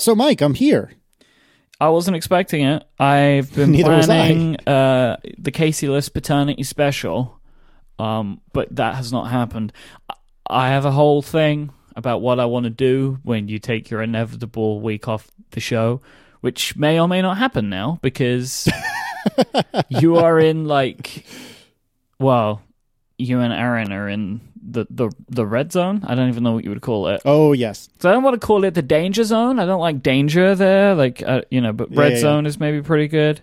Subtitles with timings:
[0.00, 0.92] So, Myke, I'm here.
[1.80, 2.84] I wasn't expecting it.
[2.98, 7.38] I've been Neither planning uh, the Casey Liss paternity special,
[7.98, 9.72] um, but that has not happened.
[10.08, 10.14] I-
[10.52, 14.02] I have a whole thing about what I want to do when you take your
[14.02, 16.00] inevitable week off the show,
[16.40, 18.68] which may or may not happen now because
[19.88, 21.24] you are in like,
[22.18, 22.62] well,
[23.16, 26.02] you and Erin are in the, the the red zone.
[26.06, 27.22] I don't even know what you would call it.
[27.24, 27.88] Oh, yes.
[28.00, 29.58] So I don't want to call it the danger zone.
[29.58, 31.72] I don't like danger there, like uh, you know.
[31.72, 33.42] But red yeah, zone is maybe pretty good.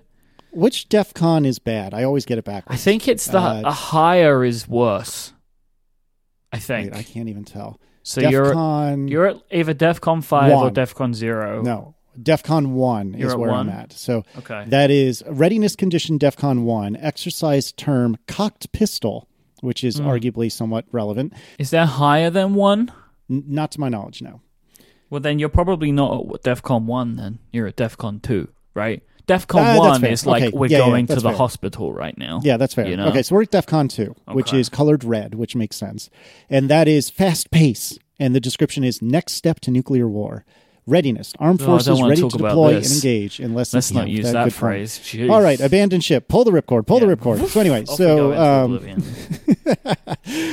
[0.51, 1.93] Which DEF CON is bad?
[1.93, 2.79] I always get it backwards.
[2.81, 5.33] I think it's the Uh, a higher is worse.
[6.51, 7.79] I Wait, think I can't even tell.
[8.03, 8.21] so.
[8.21, 9.07] DEF you're CON.
[9.07, 10.73] you're at either DefCon five or One.
[10.73, 11.61] DefCon zero.
[11.61, 11.93] No.
[12.21, 13.69] DEF CON 1 You're is where one?
[13.69, 13.93] I'm at.
[13.93, 14.65] So Okay.
[14.69, 19.27] that is readiness condition DEF CON 1, exercise term cocked pistol,
[19.61, 20.05] which is Hmm.
[20.07, 21.33] arguably somewhat relevant.
[21.59, 22.91] Is there higher than one?
[23.29, 24.41] N- not to my knowledge, no.
[25.09, 27.15] Well, then you're probably not at DefCon one.
[27.15, 29.01] Then you're at DefCon two, right?
[29.27, 30.57] DefCon Ah, that's one is like Okay.
[30.57, 31.33] we're Yeah, yeah, going to the fair.
[31.33, 32.39] hospital right now.
[32.43, 32.87] Yeah, that's fair.
[32.87, 33.07] You know?
[33.07, 36.09] Okay, so we're at DEF CON 2, which is colored red, which makes sense.
[36.49, 37.97] And that is fast pace.
[38.19, 40.45] And the description is next step to nuclear war.
[40.87, 41.33] Readiness.
[41.37, 44.07] Armed Oh, forces wanna ready talk to deploy and engage in less than Let's not
[44.07, 44.99] yeah, use that that phrase.
[44.99, 45.29] Jeez.
[45.29, 46.29] All right, abandon ship.
[46.29, 46.87] Pull the ripcord.
[46.87, 47.45] Pull the ripcord.
[47.47, 49.03] So anyway, so um,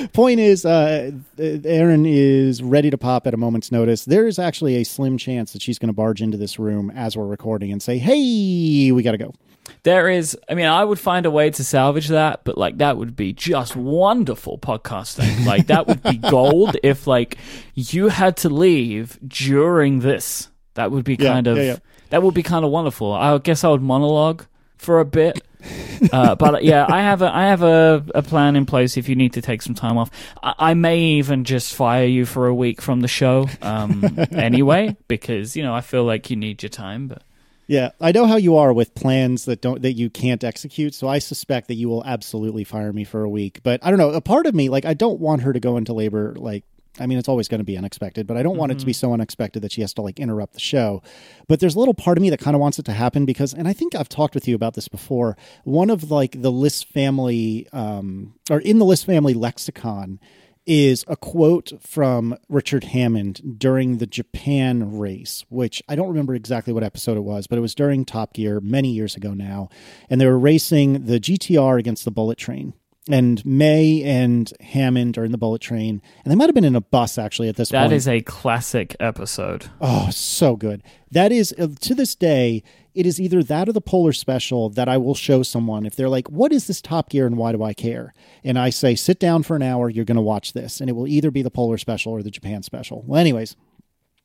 [0.12, 4.04] point is, uh, Erin is ready to pop at a moment's notice.
[4.04, 7.16] There is actually a slim chance that she's going to barge into this room as
[7.16, 9.34] we're recording and say, "Hey, we got to go."
[9.82, 12.96] There is, I mean, I would find a way to salvage that, but like that
[12.96, 15.32] would be just wonderful podcasting.
[15.46, 17.36] Like that would be gold if like
[17.74, 20.48] you had to leave during this.
[20.74, 21.76] That would be Yeah, kind of yeah, yeah.
[22.10, 23.12] that would be kind of wonderful.
[23.12, 25.42] I guess I would monologue for a bit.
[26.12, 29.16] uh, but yeah, I have a I have a, a plan in place if you
[29.16, 30.10] need to take some time off.
[30.42, 34.96] I, I may even just fire you for a week from the show um, anyway
[35.08, 37.08] because you know I feel like you need your time.
[37.08, 37.22] But
[37.66, 40.94] Yeah, I know how you are with plans that don't that you can't execute.
[40.94, 43.60] So I suspect that you will absolutely fire me for a week.
[43.62, 44.10] But I don't know.
[44.10, 46.34] A part of me, like, I don't want her to go into labor.
[46.36, 46.64] Like,
[47.00, 48.92] I mean, it's always going to be unexpected, but I don't want it to be
[48.92, 51.02] so unexpected that she has to like interrupt the show.
[51.48, 53.52] But there's a little part of me that kind of wants it to happen because,
[53.52, 55.36] and I think I've talked with you about this before.
[55.64, 60.20] One of like the Liss family, um, or in the Liss family lexicon
[60.66, 66.72] is a quote from Richard Hammond during the Japan race, which I don't remember exactly
[66.72, 69.68] what episode it was, but it was during Top Gear many years ago now.
[70.08, 72.74] And they were racing the GTR against the Bullet Train.
[73.10, 76.74] And May and Hammond are in the Bullet Train, and they might have been in
[76.74, 77.92] a bus actually at this that point.
[77.92, 79.66] is a classic episode.
[79.78, 80.82] Oh, so good.
[81.10, 82.62] That is uh, to this day,
[82.94, 86.08] it is either that or the Polar Special that I will show someone if they're
[86.08, 89.18] like, "What is this Top Gear and why do I care?" And I say, "Sit
[89.18, 89.90] down for an hour.
[89.90, 92.30] You're going to watch this," and it will either be the Polar Special or the
[92.30, 93.04] Japan Special.
[93.06, 93.54] Well, anyways,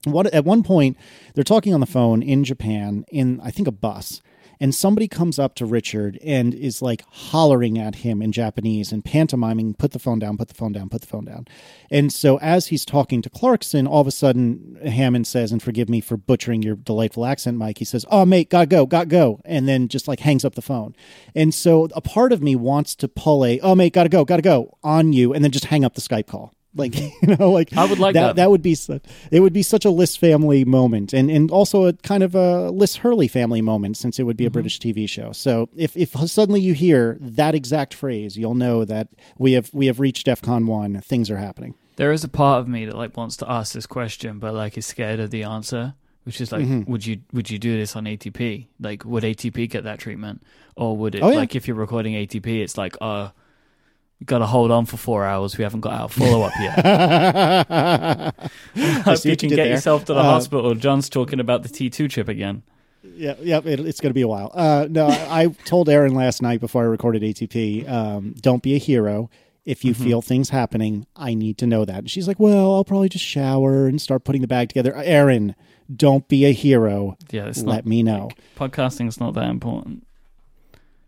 [0.06, 0.96] what at one point
[1.35, 4.22] they're talking on the phone in Japan in I think a bus.
[4.62, 9.06] And somebody comes up to Richard and is like hollering at him in Japanese and
[9.06, 11.47] pantomiming, put the phone down, put the phone down, put the phone down.
[11.90, 15.88] And so as he's talking to Clarkson, all of a sudden Hammond says, and forgive
[15.88, 19.40] me for butchering your delightful accent, Myke, he says, Oh, mate, gotta go, gotta go.
[19.46, 20.94] And then just like hangs up the phone.
[21.34, 24.41] And so a part of me wants to pull a, Oh, mate, gotta go, gotta
[24.41, 26.53] go on you, and then just hang up the Skype call.
[26.75, 28.28] Like you know, like I would like that.
[28.28, 28.35] that.
[28.35, 29.03] That would be such.
[29.31, 32.69] It would be such a Liss family moment, and and also a kind of a
[32.69, 35.31] Liss Hurley family moment, since it would be a British TV show.
[35.31, 39.88] So if if suddenly you hear that exact phrase, you'll know that we have we
[39.88, 41.02] have reached DefCon one.
[41.02, 41.74] Things are happening.
[41.96, 44.78] There is a part of me that like wants to ask this question, but like
[44.78, 46.90] is scared of the answer, which is like, Mm-hmm.
[46.91, 48.68] would you would you do this on ATP?
[48.79, 50.44] Like, would ATP get that treatment,
[50.78, 51.38] or would it Oh, yeah.
[51.38, 53.29] like if you're recording ATP, it's like, uh,
[54.19, 55.57] we got to hold on for four hours.
[55.57, 56.85] We haven't got our follow up yet.
[57.69, 58.31] I
[58.75, 59.68] Hope you can you get there.
[59.68, 60.75] yourself to the Uh, hospital.
[60.75, 62.63] John's talking about the T2 chip again.
[63.03, 64.52] Yeah, yeah, it, it's going to be a while.
[64.53, 68.75] Uh, no, I I told Erin last night before I recorded ATP, um, don't be
[68.75, 69.29] a hero.
[69.66, 72.00] If you feel things happening, I need to know that.
[72.00, 74.94] And she's like, well, I'll probably just shower and start putting the bag together.
[74.96, 75.56] Erin,
[75.96, 77.16] don't be a hero.
[77.29, 78.32] Yeah, it's Let not me know.
[78.58, 80.08] podcasting's not that important.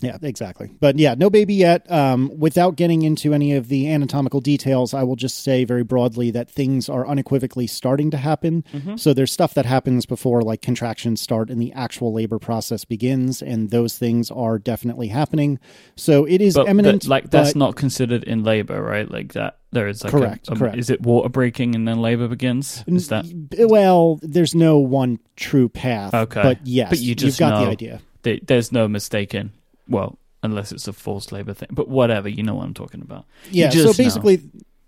[0.01, 0.71] Yeah, exactly.
[0.79, 1.89] But yeah, no baby yet.
[1.91, 6.31] Um, without getting into any of the anatomical details, I will just say very broadly
[6.31, 8.63] that things are unequivocally starting to happen.
[8.97, 13.41] So there's stuff that happens before like contractions start and the actual labor process begins,
[13.41, 15.59] and those things are definitely happening.
[15.95, 17.03] So it is But, eminent.
[17.03, 19.09] but like that's not considered in labor, right?
[19.09, 19.57] Like that.
[19.73, 20.77] There is like a- Correct, a- correct.
[20.77, 22.83] Is it water breaking and then labor begins?
[22.87, 23.25] Is that
[23.69, 24.19] well.
[24.21, 26.13] There's no one true path.
[26.13, 26.41] Okay.
[26.41, 28.01] but yes, But you just have got the idea.
[28.47, 29.51] there's no mistaking.
[29.91, 32.29] Well, unless it's a forced labor thing, but whatever.
[32.29, 33.25] You know what I'm talking about.
[33.49, 33.69] Yeah.
[33.69, 33.93] So know.
[33.93, 34.41] basically,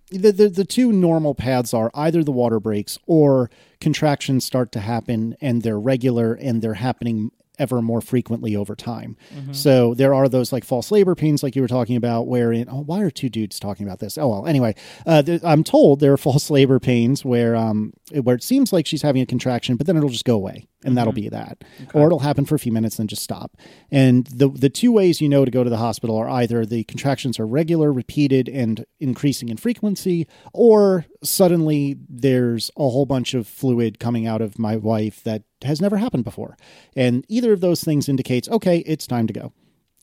[0.09, 4.79] the, the the two normal paths are either the water breaks or contractions start to
[4.79, 9.15] happen and they're regular and they're happening ever more frequently over time.
[9.53, 12.81] So there are those like false labor pains, like you were talking about, wherein oh,
[12.81, 14.17] why are two dudes talking about this?
[14.17, 14.75] Oh well, anyway,
[15.05, 18.85] uh, th- I'm told there are false labor pains where um where it seems like
[18.85, 21.21] she's having a contraction, but then it'll just go away, and that'll mm-hmm.
[21.23, 21.63] be that,
[21.93, 23.57] or it'll happen for a few minutes and just stop.
[23.91, 26.83] And the the two ways you know to go to the hospital are either the
[26.85, 33.47] contractions are regular, repeated, and increasing in frequency, or suddenly there's a whole bunch of
[33.47, 36.57] fluid coming out of my wife that has never happened before.
[36.95, 39.53] And either of those things indicates, okay, it's time to go.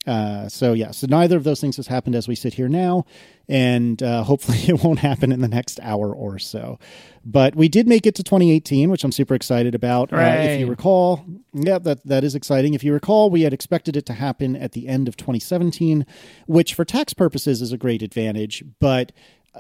[0.07, 3.05] Uh, so yeah, so neither of those things has happened as we sit here now,
[3.49, 6.79] and uh, hopefully it won't happen in the next hour or so.
[7.25, 10.11] But we did make it to 2018, which I'm super excited about.
[10.11, 10.17] Uh,
[10.55, 12.73] if you recall, yeah, that that is exciting.
[12.73, 16.07] If you recall, we had expected it to happen at the end of 2017,
[16.47, 19.13] which for tax purposes is a great advantage, but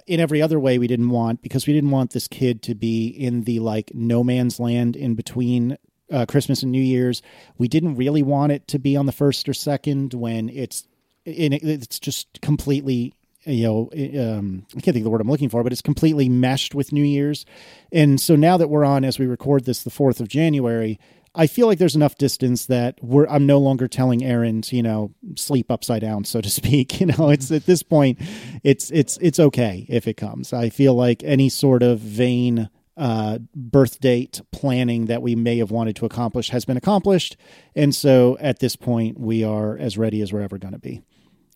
[0.06, 3.08] in every other way we didn't want because we didn't want this kid to be
[3.08, 5.76] in the like no man's land in between
[6.10, 7.22] uh, Christmas and New Year's.
[7.58, 10.86] We didn't really want it to be on the first or second when it's
[11.24, 13.12] it's just completely
[13.44, 16.28] you know um, I can't think of the word I'm looking for, but it's completely
[16.28, 17.46] meshed with New Year's.
[17.92, 20.98] And so now that we're on as we record this the 4th of January,
[21.34, 24.82] I feel like there's enough distance that we're I'm no longer telling Erin to, you
[24.82, 27.00] know, sleep upside down, so to speak.
[27.00, 28.18] You know, it's at this point
[28.64, 30.52] it's it's it's okay if it comes.
[30.52, 32.68] I feel like any sort of vain
[33.00, 37.34] uh, birth date planning that we may have wanted to accomplish has been accomplished.
[37.74, 41.00] And so at this point, we are as ready as we're ever going to be.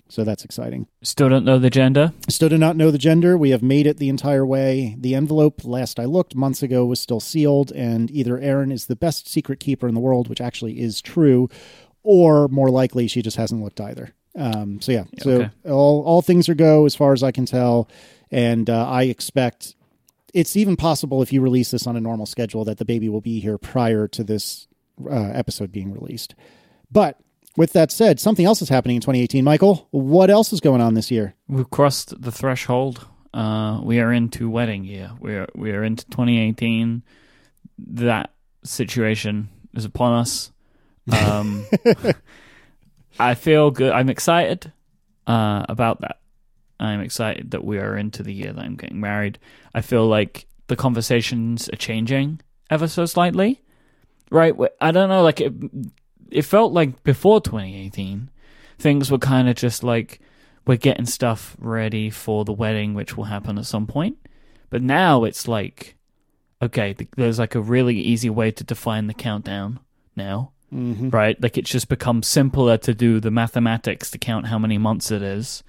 [0.08, 0.86] So that's exciting.
[1.02, 2.14] Still don't know the gender.
[2.30, 3.36] Still do not know the gender.
[3.36, 4.96] We have made it the entire way.
[4.98, 8.96] The envelope, last I looked months ago, was still sealed, and either Erin is the
[8.96, 11.50] best secret keeper in the world, which actually is true,
[12.02, 14.14] or more likely she just hasn't looked either.
[14.36, 15.50] Um, so yeah, so okay.
[15.66, 17.88] all all things are go as far as I can tell,
[18.30, 19.74] and uh, I expect
[20.34, 23.20] it's even possible if you release this on a normal schedule that the baby will
[23.20, 24.66] be here prior to this
[25.08, 26.34] uh, episode being released.
[26.90, 27.20] But
[27.56, 29.44] with that said, something else is happening in 2018.
[29.44, 31.34] Michael, what else is going on this year?
[31.48, 33.06] We've crossed the threshold.
[33.32, 35.12] Uh, we are into wedding year.
[35.20, 37.02] We are we are into 2018.
[37.78, 38.32] That
[38.64, 40.52] situation is upon us.
[41.12, 41.66] Um,
[43.18, 43.92] I feel good.
[43.92, 44.72] I'm excited
[45.26, 46.18] uh, about that.
[46.80, 49.38] I'm excited that we are into the year that I'm getting married.
[49.74, 52.40] I feel like the conversations are changing
[52.70, 53.62] ever so slightly.
[54.30, 54.54] Right?
[54.80, 55.22] I don't know.
[55.22, 55.52] Like it,
[56.30, 58.30] it felt like before 2018,
[58.78, 60.20] things were kind of just like
[60.66, 64.16] we're getting stuff ready for the wedding, which will happen at some point.
[64.70, 65.96] But now it's like,
[66.60, 69.78] okay, there's like a really easy way to define the countdown
[70.16, 71.10] now, Mm-hmm.
[71.10, 71.40] right?
[71.40, 75.22] Like it's just become simpler to do the mathematics to count how many months it
[75.22, 75.62] is,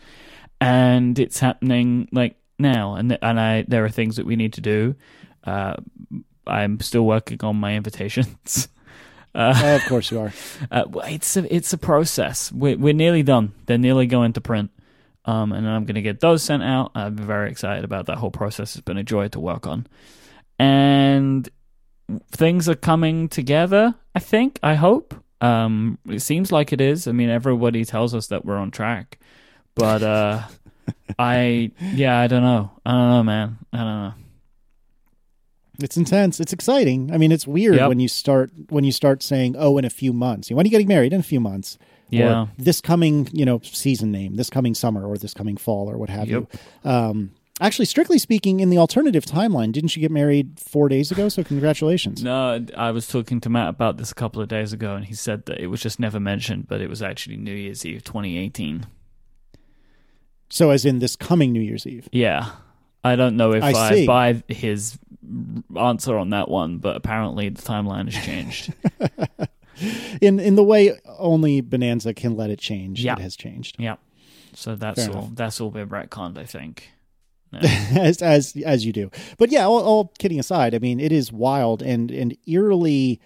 [0.65, 2.95] and it's happening like now.
[2.95, 4.95] And th- and I there are things that we need to do.
[5.43, 5.75] Uh,
[6.47, 8.67] I'm still working on my invitations.
[9.35, 10.31] Uh, Oh, of course you are.
[10.71, 12.53] uh, it's a it's a process.
[12.53, 13.51] We're we're nearly done.
[13.65, 14.71] They're nearly going to print,
[15.25, 16.91] um, and I'm going to get those sent out.
[16.95, 18.77] I'm very excited about that whole process.
[18.77, 19.87] It's been a joy to work on,
[20.57, 21.49] and
[22.31, 23.95] things are coming together.
[24.15, 24.57] I think.
[24.63, 25.13] I hope.
[25.41, 27.05] Um, it seems like it is.
[27.05, 29.19] I mean, everybody tells us that we're on track,
[29.75, 30.41] but uh,
[31.19, 32.71] I yeah, I don't know.
[32.85, 33.57] I don't know, man.
[33.73, 34.13] I don't know.
[35.81, 36.39] It's intense.
[36.39, 37.11] It's exciting.
[37.13, 37.89] I mean, it's weird Yep.
[37.89, 40.71] when you start when you start saying, "Oh, in a few months." When are you
[40.71, 41.11] getting married?
[41.13, 41.77] In a few months.
[42.09, 42.43] Yeah.
[42.43, 45.97] Or this coming, you know, season name, this coming summer, or this coming fall, or
[45.97, 46.47] what have you.
[46.85, 51.29] Um, actually, strictly speaking, in the alternative timeline, didn't you get married four days ago?
[51.29, 52.23] So congratulations.
[52.23, 55.15] No, I was talking to Matt about this a couple of days ago, and he
[55.15, 58.85] said that it was just never mentioned, but it was actually New Year's Eve 2018.
[60.55, 62.07] So, as in this coming New Year's Eve.
[62.13, 62.51] Yeah.
[63.03, 64.07] I don't know if I I, see.
[64.07, 64.97] buy his
[65.77, 68.73] answer on that one, but apparently the timeline has changed.
[70.21, 73.13] In in the way only Bonanza can let it change, Yeah.
[73.13, 73.75] it has changed.
[73.77, 73.97] yeah.
[74.53, 75.23] So that's Fair all.
[75.25, 75.35] enough.
[75.35, 76.91] That's all been retconned, I think.
[77.61, 79.11] As as as you do.
[79.37, 83.19] But yeah, all, all kidding aside, I mean, it is wild and and eerily.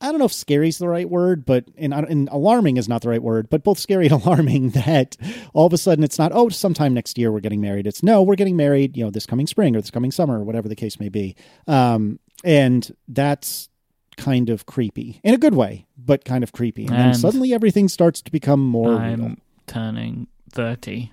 [0.00, 3.02] I don't know if scary is the right word, but and, and alarming is not
[3.02, 5.16] the right word, but both scary and alarming that
[5.52, 7.86] all of a sudden it's not oh sometime next year we're getting married.
[7.86, 10.44] It's no we're getting married you know this coming spring or this coming summer or
[10.44, 13.68] whatever the case may be, um, and that's
[14.16, 16.86] kind of creepy in a good way, but kind of creepy.
[16.86, 18.94] And, then And suddenly everything starts to become more.
[18.94, 21.12] I'm turning 30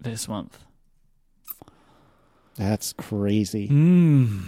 [0.00, 0.58] this month.
[2.56, 3.68] That's crazy.
[3.68, 4.42] Mm.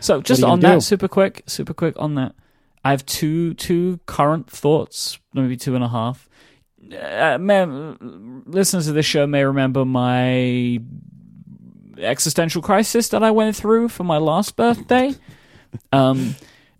[0.00, 0.80] So just on that, do?
[0.80, 2.34] super quick, super quick on that.
[2.84, 6.28] I have two two current thoughts, maybe two and a half.
[6.92, 7.64] uh, may,
[8.46, 10.80] listeners of this show may remember my
[11.98, 15.14] existential crisis that I went through for my last birthday.
[15.92, 16.34] Um,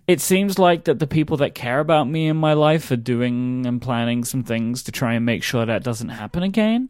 [0.07, 3.67] it seems like that the people that care about me in my life are doing
[3.67, 6.89] and planning some things to try and make sure that doesn't happen again.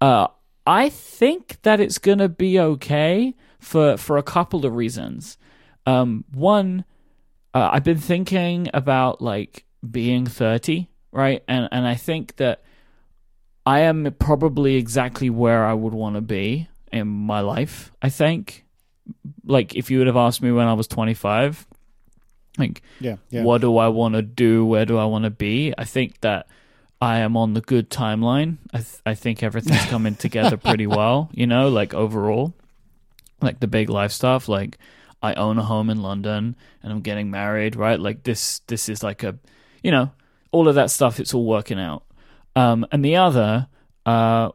[0.00, 0.28] Uh,
[0.66, 5.36] I think that it's gonna be okay for for a couple of reasons.
[5.86, 6.84] Um, one,
[7.54, 12.62] uh, I've been thinking about like being thirty, right, and and I think that
[13.64, 17.92] I am probably exactly where I would want to be in my life.
[18.02, 18.64] I think,
[19.44, 21.66] like, if you would have asked me when I was twenty five,
[22.58, 23.42] like, Yeah, yeah.
[23.42, 24.64] what do I want to do?
[24.66, 25.72] Where do I want to be?
[25.78, 26.46] I think that
[27.00, 28.56] I am on the good timeline.
[28.72, 31.30] I th- I think everything's coming together pretty well.
[31.32, 32.54] You know, like overall,
[33.40, 34.48] like the big life stuff.
[34.48, 34.78] Like
[35.22, 37.76] I own a home in London and I'm getting married.
[37.76, 38.60] Right, like this.
[38.66, 39.38] This is like a,
[39.82, 40.10] you know,
[40.52, 41.20] all of that stuff.
[41.20, 42.04] It's all working out.
[42.54, 43.68] Um, and the other,
[44.04, 44.50] uh,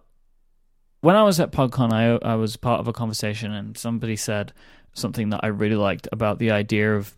[1.01, 4.53] when I was at PodCon, I I was part of a conversation and somebody said
[4.94, 7.15] something that I really liked about the idea of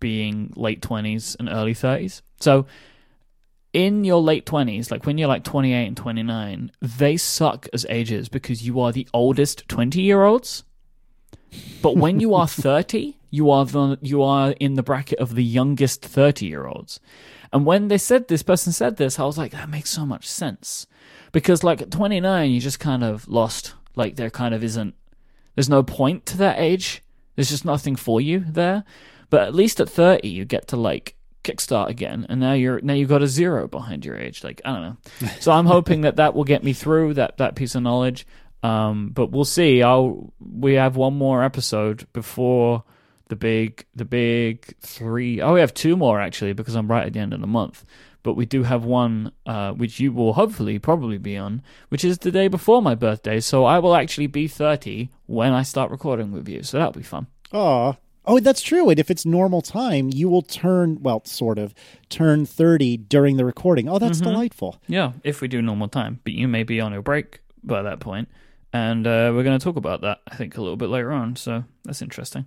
[0.00, 2.22] being late 20s and early 30s.
[2.40, 2.66] So
[3.72, 8.28] in your late 20s, like when you're like 28 and 29, they suck as ages
[8.28, 10.64] because you are the oldest 20 year olds.
[11.82, 15.44] But when you are 30, you are the you are in the bracket of the
[15.44, 17.00] youngest 30 year olds.
[17.52, 20.28] And when they said this person said this, I was like that makes so much
[20.28, 20.86] sense.
[21.32, 24.94] Because like at 29, you just kind of lost like there kind of isn't
[25.54, 27.02] there's no point to that age.
[27.36, 28.84] There's just nothing for you there.
[29.30, 32.94] But at least at 30, you get to like kickstart again, and now you're now
[32.94, 34.42] you've got a zero behind your age.
[34.42, 35.28] Like I don't know.
[35.40, 38.26] So I'm hoping that that will get me through that that piece of knowledge.
[38.64, 39.82] Um, but we'll see.
[39.82, 42.82] I'll we have one more episode before
[43.28, 45.42] the big the big three.
[45.42, 47.84] Oh, we have two more actually because I'm right at the end of the month.
[48.22, 52.16] But we do have one uh, which you will hopefully probably be on, which is
[52.18, 53.38] the day before my birthday.
[53.38, 56.62] So I will actually be 30 when I start recording with you.
[56.62, 57.26] So that'll be fun.
[57.52, 57.92] Aw.
[58.26, 58.88] Oh, that's true.
[58.88, 61.74] And if it's normal time, you will turn, well, sort of,
[62.08, 63.90] turn 30 during the recording.
[63.90, 64.80] Oh, that's delightful.
[64.86, 66.20] Yeah, if we do normal time.
[66.24, 68.28] But you may be on a break by that point,
[68.74, 71.36] and uh, we're going to talk about that, I think, a little bit later on.
[71.36, 72.44] So that's interesting.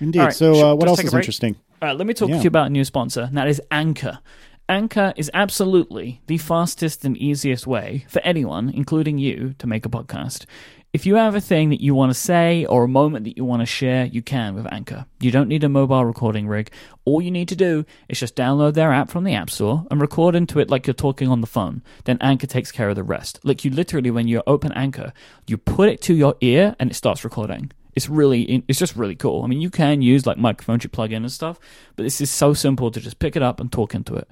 [0.00, 0.18] Indeed.
[0.20, 1.22] Right, so, uh, what else is break.
[1.22, 1.56] interesting?
[1.82, 2.36] All right, let me talk Yeah.
[2.38, 4.20] to you about a new sponsor, and that is Anchor.
[4.68, 9.90] Anchor is absolutely the fastest and easiest way for anyone, including you, to make a
[9.90, 10.46] podcast.
[10.94, 13.44] If you have a thing that you want to say or a moment that you
[13.44, 15.04] want to share, you can with Anchor.
[15.20, 16.70] You don't need a mobile recording rig.
[17.04, 20.00] All you need to do is just download their app from the App Store and
[20.00, 21.82] record into it like you're talking on the phone.
[22.04, 23.40] Then Anchor takes care of the rest.
[23.44, 25.12] Like you literally, when you open Anchor,
[25.46, 27.70] you put it to your ear and it starts recording.
[27.94, 29.42] It's really, it's just really cool.
[29.42, 31.58] I mean, you can use like microphones you plug in and stuff,
[31.96, 34.28] but this is so simple to just pick it up and talk into it.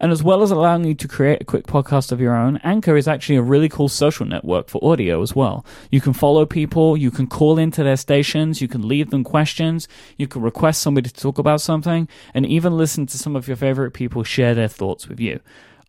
[0.00, 2.96] And as well as allowing you to create a quick podcast of your own, Anchor
[2.96, 5.64] is actually a really cool social network for audio as well.
[5.90, 9.88] You can follow people, you can call into their stations, you can leave them questions,
[10.16, 13.56] you can request somebody to talk about something, and even listen to some of your
[13.56, 15.40] favorite people share their thoughts with you.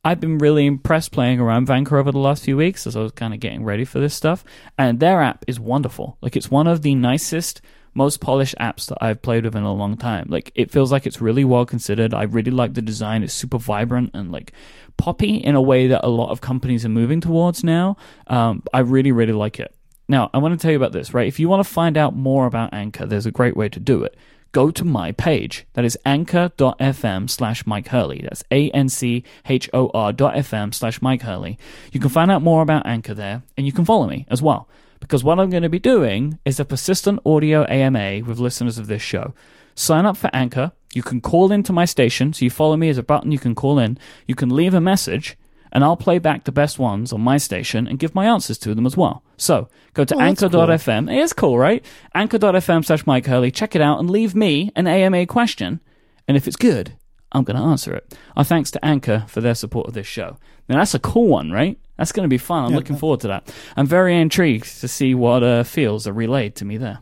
[0.05, 3.12] I've been really impressed playing around Anchor over the last few weeks as I was
[3.12, 4.45] kind of getting ready for this stuff.
[4.77, 6.19] And their app is wonderful.
[6.21, 7.59] Like, it's one of the nicest,
[7.95, 10.27] most polished apps that I've played with in a long time.
[10.29, 12.13] Like, it feels like it's really well considered.
[12.13, 13.24] I really like the design.
[13.24, 14.51] It's super vibrant and like
[14.95, 17.97] poppy in a way that a lot of companies are moving towards now.
[18.27, 19.74] Um, I really, really like it.
[20.07, 21.27] Now, I want to tell you about this, right?
[21.27, 24.03] If you want to find out more about Anchor, there's a great way to do
[24.03, 24.15] it
[24.55, 25.67] go to my page.
[25.74, 28.21] That is anchor.fm slash Myke Hurley.
[28.24, 31.59] That's A-N-C-H-O-R dot FM slash Myke Hurley.
[31.91, 34.69] You can find out more about Anchor there, and you can follow me as well.
[35.01, 38.88] Because what I'm going to be doing is a persistent audio AMA with listeners of
[38.88, 39.33] this show.
[39.75, 40.71] Sign up for Anchor.
[40.93, 42.31] You can call into my station.
[42.31, 43.97] So you follow me as a button, you can call in.
[44.25, 45.35] You can leave a message,
[45.75, 48.74] and I'll play back the best ones on my station and give my answers to
[48.74, 49.24] them as well.
[49.38, 51.12] So go to Oh, anchor.fm.
[51.13, 51.86] It is cool, right?
[52.15, 53.51] Anchor.fm slash Myke Hurley.
[53.51, 55.82] Check it out and leave me an AMA question.
[56.27, 56.94] And if it's good,
[57.34, 58.17] I'm going to answer it.
[58.38, 60.38] Our thanks to Anchor for their support of this show.
[60.70, 61.77] Now, that's a cool one, right?
[61.98, 62.63] That's going to be fun.
[62.65, 62.77] I'm Yeah.
[62.77, 63.53] looking forward to that.
[63.75, 67.00] I'm very intrigued to see what uh, feels are relayed to me there.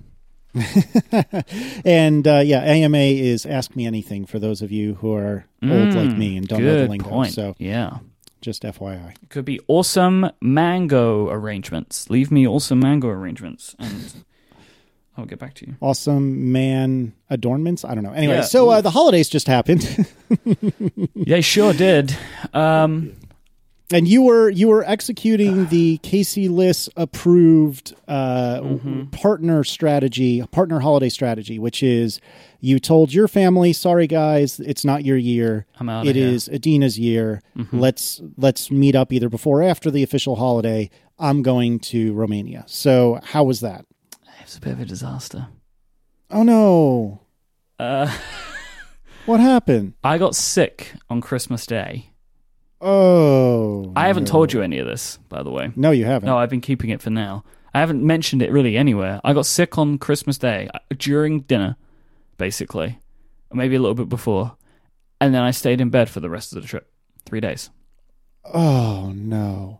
[1.86, 5.94] And uh, yeah, AMA is Ask Me Anything for those of you who are old
[5.94, 7.24] like me and don't know the Mm, lingo.
[7.25, 8.00] So yeah.
[8.43, 9.15] Just FYI.
[9.29, 12.09] Could be awesome mango arrangements.
[12.12, 14.13] Leave me awesome mango arrangements, and
[15.17, 15.75] I'll get back to you.
[15.79, 17.83] Awesome man adornments.
[17.85, 18.12] I don't know.
[18.13, 18.41] Anyway, Yeah.
[18.41, 19.88] so uh, the holidays just happened.
[21.15, 22.15] They sure did.
[22.53, 23.13] Um,
[23.93, 29.03] And you were you were executing the Casey Liss approved uh, Mm-hmm.
[29.12, 32.19] partner strategy, partner holiday strategy, which is
[32.59, 35.65] you told your family, "Sorry guys, it's not your year.
[35.79, 37.41] I'm outta It here." is Adina's year.
[37.57, 37.79] Mm-hmm.
[37.79, 40.89] Let's let's meet up either before or after the official holiday.
[41.19, 43.85] I'm going to Romania." So how was that?
[44.39, 45.47] It was a bit of a disaster.
[46.31, 47.21] Oh no!
[47.79, 48.12] Uh,
[49.25, 49.93] What happened?
[50.03, 52.09] I got sick on Christmas Day.
[52.85, 54.31] Oh, I haven't no.
[54.31, 55.71] told you any of this, by the way.
[55.75, 56.27] No, you haven't.
[56.27, 57.45] No, I've been keeping it for now.
[57.73, 59.21] I haven't mentioned it really anywhere.
[59.23, 61.77] I got sick on Christmas Day uh, during dinner,
[62.37, 62.99] basically,
[63.49, 64.57] or maybe a little bit before,
[65.21, 66.91] and then I stayed in bed for the rest of the trip.
[67.25, 67.69] Three days.
[68.53, 69.79] Oh no!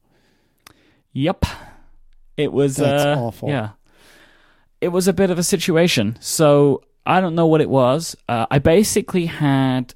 [1.12, 1.46] Yep.
[2.38, 3.50] It was That's uh, awful.
[3.50, 3.72] Yeah.
[4.82, 6.18] It was a bit of a situation.
[6.20, 8.16] So I don't know what it was.
[8.28, 9.94] Uh, I basically had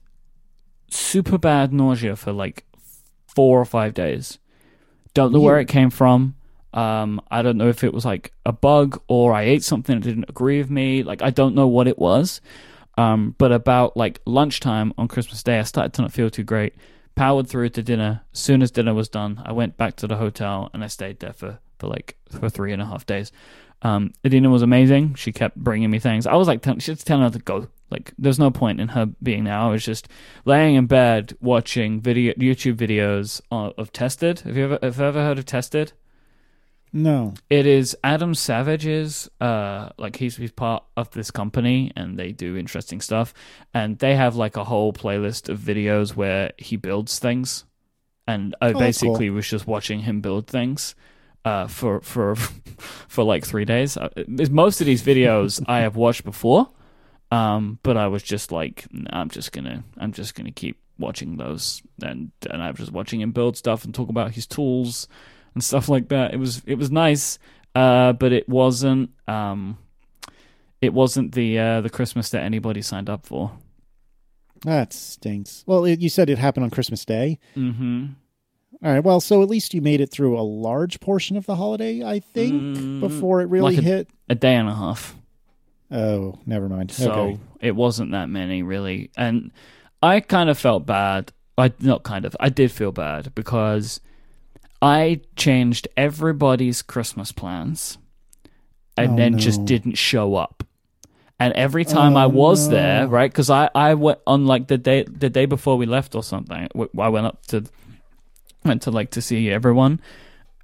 [0.89, 2.66] super bad nausea for like
[3.37, 4.39] four or five days.
[5.13, 6.33] Don't know where it came from.
[6.73, 10.03] Um, I don't know if it was like a bug or I ate something that
[10.03, 11.03] didn't agree with me.
[11.03, 12.41] Like I don't know what it was.
[12.97, 16.73] Um, but about like lunchtime on Christmas Day, I started to not feel too great.
[17.13, 18.23] Powered through to dinner.
[18.33, 21.19] As soon as dinner was done, I went back to the hotel and I stayed
[21.19, 23.31] there for, for like for three and a half days.
[23.83, 25.15] Um, Adina was amazing.
[25.15, 26.25] She kept bringing me things.
[26.25, 27.67] I was like, tell- she's telling her to go.
[27.89, 29.53] Like, there's no point in her being there.
[29.57, 30.07] I was just
[30.45, 34.41] laying in bed watching video YouTube videos of, of Tested.
[34.41, 35.93] Have you ever have you ever heard of Tested?
[36.93, 37.33] No.
[37.49, 42.57] It is Adam Savage's uh like he's he's part of this company and they do
[42.57, 43.33] interesting stuff
[43.73, 47.65] and they have like a whole playlist of videos where he builds things
[48.25, 50.95] and I Oh, basically was just watching him build things
[51.45, 52.35] uh for for
[53.07, 53.97] for like 3 days.
[53.97, 56.69] Uh, Most of these videos I have watched before
[57.31, 61.37] um but I was just like I'm just going to I'm just to keep watching
[61.37, 65.07] those and and I was just watching him build stuff and talk about his tools
[65.57, 66.33] and stuff like that.
[66.33, 67.39] It was it was nice,
[67.73, 69.79] uh, but it wasn't um,
[70.81, 73.51] it wasn't the uh, the Christmas that anybody signed up for.
[74.61, 75.63] That stinks.
[75.65, 77.39] Well, it, you said it happened on Christmas Day.
[77.55, 78.05] Mm-hmm.
[78.83, 79.03] All right.
[79.03, 82.19] Well, so at least you made it through a large portion of the holiday, I
[82.19, 84.07] think, Mm, before it really like a- hit.
[84.29, 85.15] A day and a half.
[85.89, 86.91] Oh, never mind.
[86.91, 87.39] So okay.
[87.61, 89.51] it wasn't that many really, and
[90.03, 91.31] I kind of felt bad.
[91.57, 92.35] I not kind of.
[92.39, 93.99] I did feel bad because
[94.81, 97.97] I changed everybody's Christmas plans,
[98.97, 100.63] and Oh, then just didn't show up.
[101.39, 102.75] And every time I Oh, was no.
[102.75, 103.31] there, right?
[103.31, 106.67] Because I I went on like the day the day before we left or something.
[106.99, 107.63] I went up to
[108.67, 110.01] went to like to see everyone,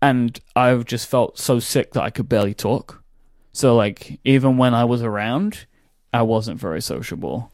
[0.02, 3.04] and I've just felt so sick that I could barely talk.
[3.54, 5.66] So like even when I was around,
[6.14, 7.52] I wasn't very sociable.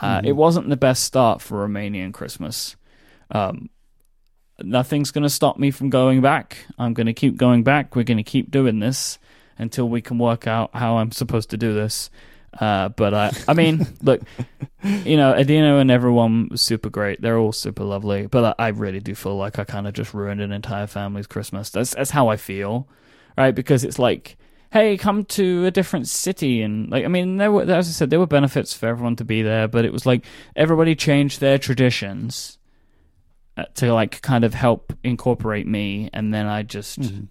[0.00, 0.26] Uh, Mm-hmm.
[0.26, 2.76] It wasn't the best start for Romanian Christmas.
[3.30, 3.70] Um,
[4.60, 6.66] nothing's going to stop me from going back.
[6.78, 7.94] I'm going to keep going back.
[7.94, 9.18] We're going to keep doing this
[9.56, 12.10] until we can work out how I'm supposed to do this.
[12.60, 14.22] Uh, but I, I mean, look,
[14.82, 17.20] you know, Adina and everyone was super great.
[17.20, 18.26] They're all super lovely.
[18.26, 21.26] But I, I really do feel like I kind of just ruined an entire family's
[21.26, 21.70] Christmas.
[21.70, 22.88] That's that's how I feel,
[23.36, 23.54] right?
[23.54, 24.36] Because it's like,
[24.72, 28.10] hey, come to a different city, and like, I mean, there were, as I said,
[28.10, 30.24] there were benefits for everyone to be there, but it was like
[30.56, 32.58] everybody changed their traditions
[33.56, 37.28] uh, to like kind of help incorporate me, and then I just Mhm.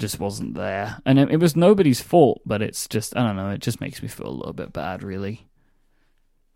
[0.00, 3.50] Just wasn't there, and it, it was nobody's fault, but it's just I don't know,
[3.50, 5.46] it just makes me feel a little bit bad, really.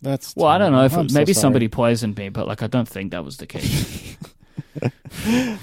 [0.02, 1.02] That's Well, I don't know if terrible.
[1.04, 1.40] I'm so maybe sorry.
[1.42, 4.16] somebody poisoned me, but like I don't think that was the case.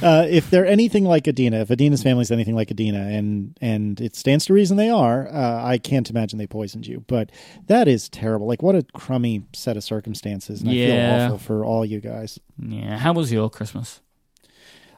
[0.02, 4.16] Uh, if they're anything like Adina, if Adina's family's anything like Adina, and and it
[4.16, 7.04] stands to reason they are, uh, I can't imagine they poisoned you.
[7.08, 7.32] But
[7.68, 8.48] that is terrible.
[8.48, 10.86] Like what a crummy set of circumstances, and I Yeah.
[11.20, 12.40] feel awful for all you guys.
[12.58, 14.00] yeah, how was your Christmas?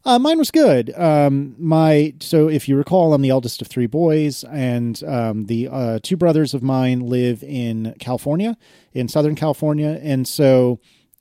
[0.06, 0.94] Uh, mine was good.
[1.00, 5.70] Um, my so if you recall, I'm the eldest of three boys, and um, the
[5.70, 8.58] uh, two brothers of mine live in California,
[8.94, 10.80] in Southern California, and so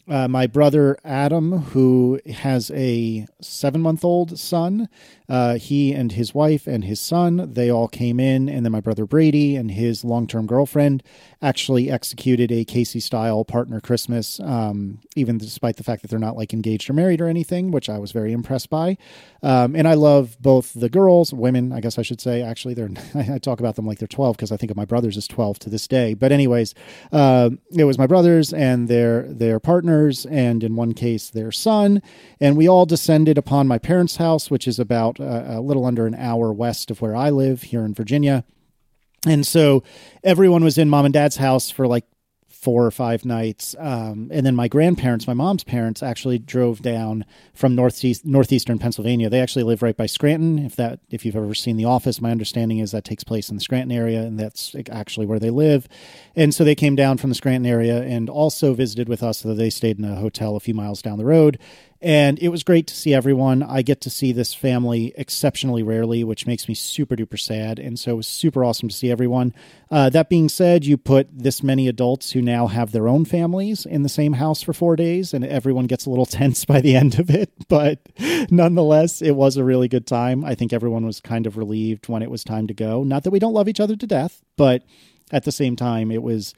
[0.09, 4.89] uh, my brother Adam, who has a seven month old son,
[5.29, 8.81] uh, he and his wife and his son, they all came in, and then my
[8.81, 11.03] brother Brady and his long term girlfriend
[11.41, 16.37] actually executed a Casey style partner Christmas, um, even despite the fact that they're not
[16.37, 18.99] like engaged or married or anything, which I was very impressed by.
[19.43, 22.43] Um, and I love both the girls, women, I guess I should say.
[22.43, 25.17] Actually, they're I talk about them like they're twelve because I think of my brothers
[25.17, 26.15] as twelve to this day.
[26.15, 26.75] But anyways,
[27.13, 29.61] uh, it was my brothers and their their
[29.93, 32.01] partners, and in one case their son,
[32.41, 36.07] and we all descended upon my parents' house, which is about uh, a little under
[36.07, 38.45] an hour west of where I live here in Virginia.
[39.27, 39.83] And so
[40.25, 42.05] everyone was in mom and dad's house for like
[42.63, 43.75] four or five nights.
[43.77, 49.29] Um, and then my grandparents, my mom's parents, actually drove down from northeast northeastern Pennsylvania.
[49.29, 50.61] They actually live right by Scranton.
[50.61, 53.57] If that if you've ever seen The Office, my understanding is that takes place in
[53.57, 55.89] the Scranton area, and that's actually where they live.
[56.37, 59.39] And so they came down from the Scranton area and also visited with us.
[59.39, 61.59] So they stayed in a hotel a few miles down the road
[62.03, 63.63] and it was great to see everyone.
[63.63, 67.79] I get to see this family exceptionally rarely, which makes me super duper sad.
[67.79, 69.55] And so it was super awesome to see everyone.
[69.89, 73.87] Uh, that being said, you put this many adults who now have their own families
[73.87, 76.97] in the same house for four days, and everyone gets a little tense by the
[76.97, 77.53] end of it.
[77.69, 78.01] But
[78.51, 80.45] nonetheless, it was a really good time.
[80.45, 83.05] I think everyone was kind of relieved when it was time to go.
[83.05, 84.83] Not that we don't love each other to death, but
[85.31, 86.53] at the same time, it was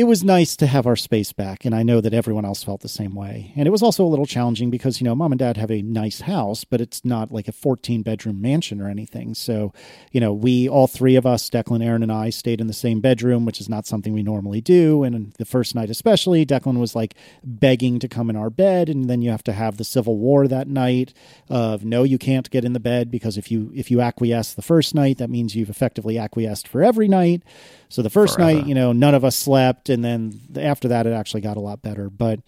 [0.00, 2.80] it was nice to have our space back and i know that everyone else felt
[2.80, 3.52] the same way.
[3.54, 5.82] And it was also a little challenging because you know mom and dad have a
[5.82, 9.34] nice house but it's not like a 14 bedroom mansion or anything.
[9.34, 9.74] So
[10.10, 13.02] you know we all three of us declan erin and i stayed in the same
[13.02, 15.02] bedroom which is not something we normally do.
[15.02, 19.10] And the first night especially declan was like begging to come in our bed and
[19.10, 21.12] then you have to have the civil war that night
[21.50, 24.62] of no you can't get in the bed because if you if you acquiesce the
[24.62, 27.42] first night that means you've effectively acquiesced for every night
[27.90, 28.54] so the first Forever.
[28.54, 31.60] night you know none of us slept and then after that it actually got a
[31.60, 32.08] lot better.
[32.08, 32.40] But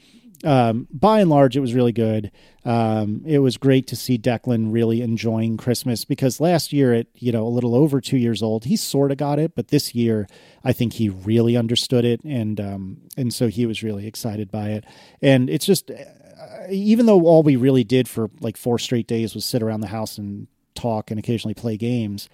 [0.44, 2.32] um, by and large, it was really good.
[2.64, 7.32] Um, it was great to see Declan really enjoying Christmas because last year, at you
[7.32, 10.26] know a little over two years old, he sort of got it, but this year,
[10.64, 14.70] I think he really understood it, and um, and so he was really excited by
[14.70, 14.84] it.
[15.20, 15.94] And it's just, uh,
[16.70, 19.88] even though all we really did for like four straight days was sit around the
[19.88, 22.28] house and talk and occasionally play games,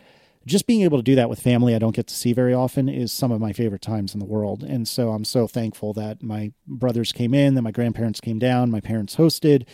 [0.49, 2.89] just being able to do that with family I don't get to see very often
[2.89, 4.63] is some of my favorite times in the world.
[4.63, 8.71] And so I'm so thankful that my brothers came in, that my grandparents came down,
[8.71, 9.67] my parents hosted,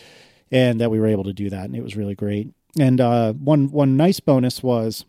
[0.51, 1.65] and that we were able to do that.
[1.65, 2.53] And it was really great.
[2.79, 5.05] And uh, one one nice bonus was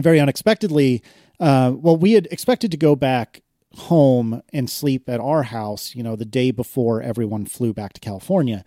[0.00, 1.02] very unexpectedly.
[1.40, 3.42] Uh, well, we had expected to go back
[3.76, 8.00] home and sleep at our house, you know, the day before everyone flew back to
[8.00, 8.64] California.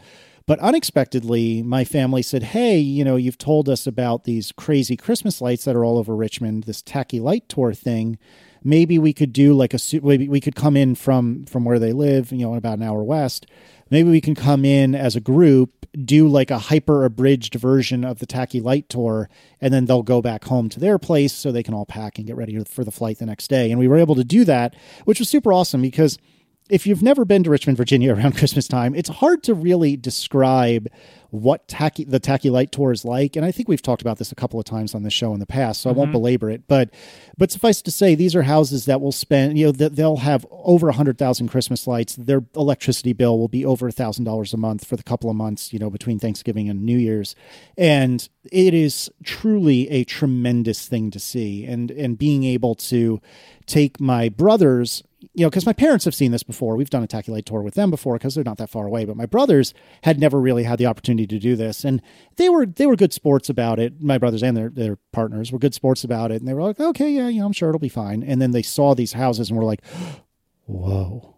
[0.47, 5.41] But unexpectedly, my family said, Hey, you know, you've told us about these crazy Christmas
[5.41, 8.17] lights that are all over Richmond, this tacky light tour thing.
[8.63, 11.91] Maybe we could do like a maybe we could come in from from where they
[11.91, 13.45] live, you know, about an hour west.
[13.89, 18.19] Maybe we can come in as a group, do like a hyper abridged version of
[18.19, 19.29] the tacky light tour,
[19.59, 22.25] and then they'll go back home to their place so they can all pack and
[22.25, 23.69] get ready for the flight the next day.
[23.69, 26.17] And we were able to do that, which was super awesome because
[26.69, 30.87] if you've never been to Richmond, Virginia around Christmas time, it's hard to really describe
[31.29, 33.35] what tacky, the Tacky Light Tour is like.
[33.35, 35.39] And I think we've talked about this a couple of times on the show in
[35.39, 35.95] the past, so mm-hmm.
[35.95, 36.13] I won't mm-hmm.
[36.13, 36.67] belabor it.
[36.67, 36.89] But
[37.37, 40.87] but suffice to say, these are houses that will spend, you know, they'll have over
[40.87, 42.15] 100,000 Christmas lights.
[42.15, 45.79] Their electricity bill will be over $1,000 a month for the couple of months, you
[45.79, 47.35] know, between Thanksgiving and New Year's.
[47.77, 51.65] And it is truly a tremendous thing to see.
[51.65, 53.21] And, and being able to
[53.67, 55.03] take my brothers
[55.37, 56.75] you know, because my parents have seen this before.
[56.75, 59.05] We've done a Tacky Light tour with them before because they're not that far away.
[59.05, 59.71] But my brothers
[60.01, 62.01] had never really had the opportunity to do this, and
[62.37, 64.01] they were they were good sports about it.
[64.01, 66.79] My brothers and their their partners were good sports about it, and they were like,
[66.79, 68.23] okay, yeah, you know, I'm sure it'll be fine.
[68.23, 69.85] And then they saw these houses and were like,
[70.65, 71.35] whoa.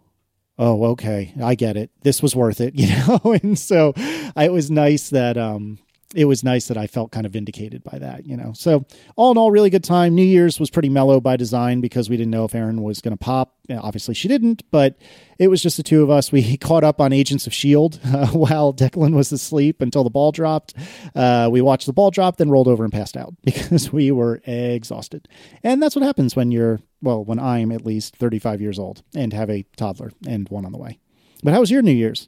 [0.58, 1.34] Oh, okay.
[1.42, 1.92] I get it.
[2.04, 3.38] This was worth it, you know?
[3.44, 5.80] and so it was nice that um
[6.16, 8.52] it was nice that I felt kind of vindicated by that, you know.
[8.54, 10.16] So all in all, really good time.
[10.16, 13.16] New Year's was pretty mellow by design because we didn't know if Erin was going
[13.16, 13.56] to pop.
[13.70, 14.98] Obviously, she didn't, but
[15.38, 16.32] it was just the two of us.
[16.32, 20.32] We caught up on Agents of Shield uh, while Declan was asleep until the ball
[20.32, 20.74] dropped.
[21.14, 24.42] Uh, we watched the ball drop, then rolled over and passed out because we were
[24.46, 25.28] exhausted.
[25.64, 29.32] And that's what happens when you're well, when I'm at least 35 years old and
[29.32, 31.00] have a toddler and one on the way.
[31.44, 32.28] But how was your New Year's?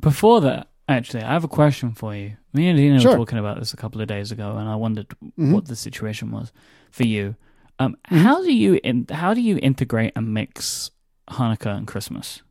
[0.00, 2.36] Before that, Actually, I have a question for you.
[2.52, 3.12] Me and Dina sure.
[3.12, 5.52] were talking about this a couple of days ago, and I wondered mm-hmm.
[5.52, 6.52] what the situation was
[6.90, 7.36] for you.
[7.78, 8.18] Um, mm-hmm.
[8.18, 10.90] How do you in, how do you integrate and mix
[11.30, 12.42] Hanukkah and Christmas?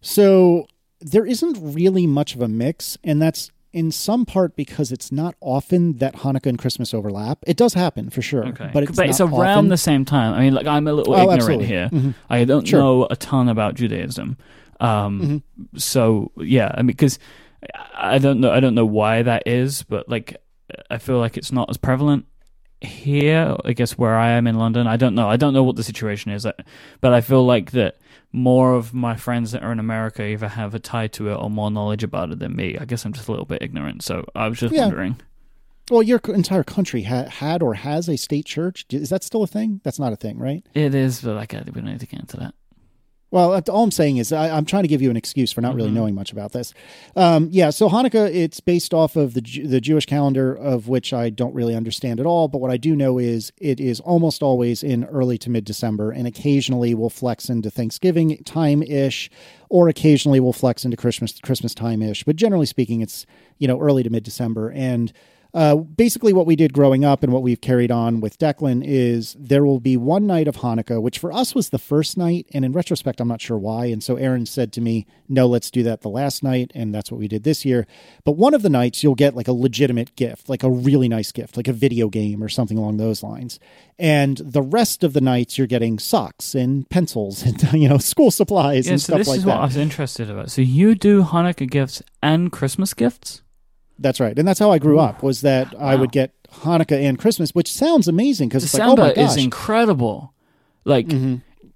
[0.00, 0.66] So
[1.00, 5.34] there isn't really much of a mix, and that's in some part because it's not
[5.40, 7.38] often that Hanukkah and Christmas overlap.
[7.46, 8.70] It does happen for sure, okay.
[8.72, 9.68] but it's, but it's around often.
[9.68, 10.34] the same time.
[10.34, 11.66] I mean, like I'm a little oh, ignorant absolutely.
[11.66, 11.88] here.
[11.92, 12.10] Mm-hmm.
[12.30, 12.80] I don't sure.
[12.80, 14.36] know a ton about Judaism.
[14.80, 15.78] Um, mm-hmm.
[15.78, 17.18] So yeah, I mean, because
[17.94, 20.36] I don't know, I don't know why that is, but like
[20.90, 22.26] I feel like it's not as prevalent
[22.80, 23.56] here.
[23.64, 25.28] I guess where I am in London, I don't know.
[25.28, 26.46] I don't know what the situation is,
[27.00, 27.98] but I feel like that
[28.32, 31.50] more of my friends that are in America either have a tie to it or
[31.50, 32.76] more knowledge about it than me.
[32.78, 34.02] I guess I'm just a little bit ignorant.
[34.02, 34.82] So I was just yeah.
[34.82, 35.20] wondering.
[35.90, 38.86] Well, your entire country ha- had or has a state church.
[38.90, 39.80] Is that still a thing?
[39.84, 40.64] That's not a thing, right?
[40.74, 42.54] It is, but like we don't need to get into that.
[43.32, 45.62] Well, uh, all I'm saying is I, I'm trying to give you an excuse for
[45.62, 46.74] not really knowing much about this.
[47.16, 51.30] Um, yeah, so Hanukkah it's based off of the the Jewish calendar, of which I
[51.30, 52.46] don't really understand at all.
[52.46, 56.12] But what I do know is it is almost always in early to mid December,
[56.12, 59.30] and occasionally will flex into Thanksgiving time ish,
[59.70, 62.24] or occasionally will flex into Christmas Christmas time ish.
[62.24, 63.24] But generally speaking, it's
[63.56, 65.10] you know early to mid December, and
[65.54, 69.36] uh, basically, what we did growing up and what we've carried on with Declan is
[69.38, 72.46] there will be one night of Hanukkah, which for us was the first night.
[72.54, 73.86] And in retrospect, I'm not sure why.
[73.86, 76.70] And so Erin said to me, no, let's do that the last night.
[76.74, 77.86] And that's what we did this year.
[78.24, 81.32] But one of the nights, you'll get like a legitimate gift, like a really nice
[81.32, 83.60] gift, like a video game or something along those lines.
[83.98, 88.30] And the rest of the nights, you're getting socks and pencils and, you know, school
[88.30, 89.50] supplies Yeah, and so stuff this like is that.
[89.50, 90.50] what I was interested about.
[90.50, 93.42] So you do Hanukkah gifts and Christmas gifts?
[93.98, 94.38] That's right.
[94.38, 97.72] And that's how I grew up was that I would get Hanukkah and Christmas, which
[97.72, 99.16] sounds amazing because it's like, oh my gosh.
[99.16, 99.20] Mm-hmm.
[99.26, 100.34] is incredible.
[100.84, 101.12] Like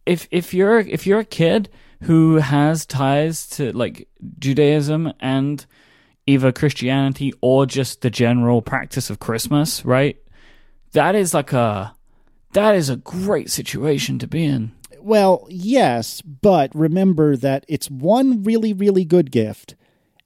[0.05, 1.69] if if you're if you're a kid
[2.03, 5.65] who has ties to like Judaism and
[6.27, 10.17] either Christianity or just the general practice of Christmas, right?
[10.93, 11.95] That is like a
[12.53, 14.73] that is a great situation to be in.
[15.01, 19.77] Well, yes, but remember that it's one really, really good gift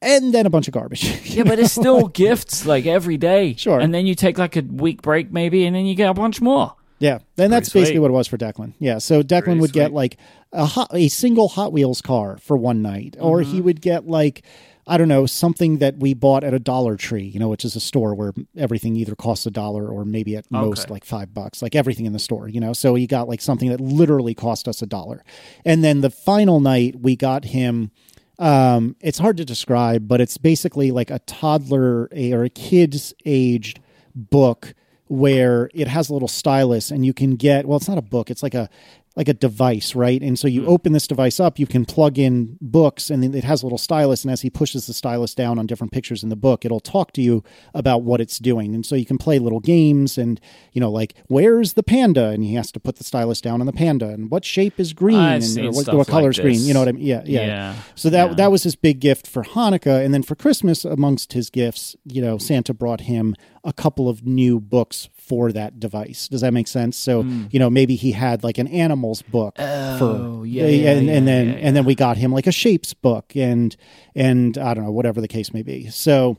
[0.02, 1.04] and then a bunch of garbage.
[1.30, 3.54] Yeah, but it's still gifts like every day.
[3.54, 3.78] Sure.
[3.78, 6.40] And then you take like a week break maybe and then you get a bunch
[6.40, 6.74] more.
[6.98, 8.00] yeah, then that's Pretty basically sweet.
[8.00, 8.72] what it was for Declan.
[8.78, 10.16] Yeah, so Declan Pretty would get like
[10.52, 13.52] a hot, a single Hot Wheels car for one night, or Mm-hmm.
[13.52, 14.42] he would get like
[14.86, 17.76] I don't know something that we bought at a Dollar Tree, you know, which is
[17.76, 21.62] a store where everything either costs a dollar or maybe at most like five bucks,
[21.62, 22.72] like everything in the store, you know.
[22.72, 25.22] So he got like something that literally cost us a dollar,
[25.64, 27.92] and then the final night we got him.
[28.40, 33.80] Um, it's hard to describe, but it's basically like a toddler or a kid's aged
[34.14, 34.74] book
[35.08, 38.30] where it has a little stylus and you can get well it's not a book
[38.30, 38.70] it's like a
[39.16, 40.22] like a device right?
[40.22, 43.44] And so you open this device up you can plug in books and then it
[43.44, 46.28] has a little stylus and as he pushes the stylus down on different pictures in
[46.28, 47.42] the book it'll talk to you
[47.74, 48.74] about what it's doing.
[48.74, 50.40] And so you can play little games and
[50.72, 52.28] you know like where's the panda?
[52.28, 54.92] And he has to put the stylus down on the panda and what shape is
[54.92, 55.16] green?
[55.18, 56.60] I've and or what, what color like is green?
[56.62, 57.04] you know what i mean?
[57.04, 57.74] Yeah yeah, Yeah.
[57.96, 58.34] so that Yeah.
[58.34, 62.22] that was his big gift for Hanukkah, and then for Christmas, amongst his gifts, you
[62.22, 66.26] know, Santa brought him a couple of new books for that device.
[66.26, 66.96] Does that make sense?
[66.96, 69.54] So you know, maybe he had like an animals book.
[69.60, 72.48] Oh, for yeah, yeah, and, yeah, and then yeah, and then we got him like
[72.48, 73.76] a shapes book and
[74.16, 75.88] and I don't know whatever the case may be.
[75.88, 76.36] So.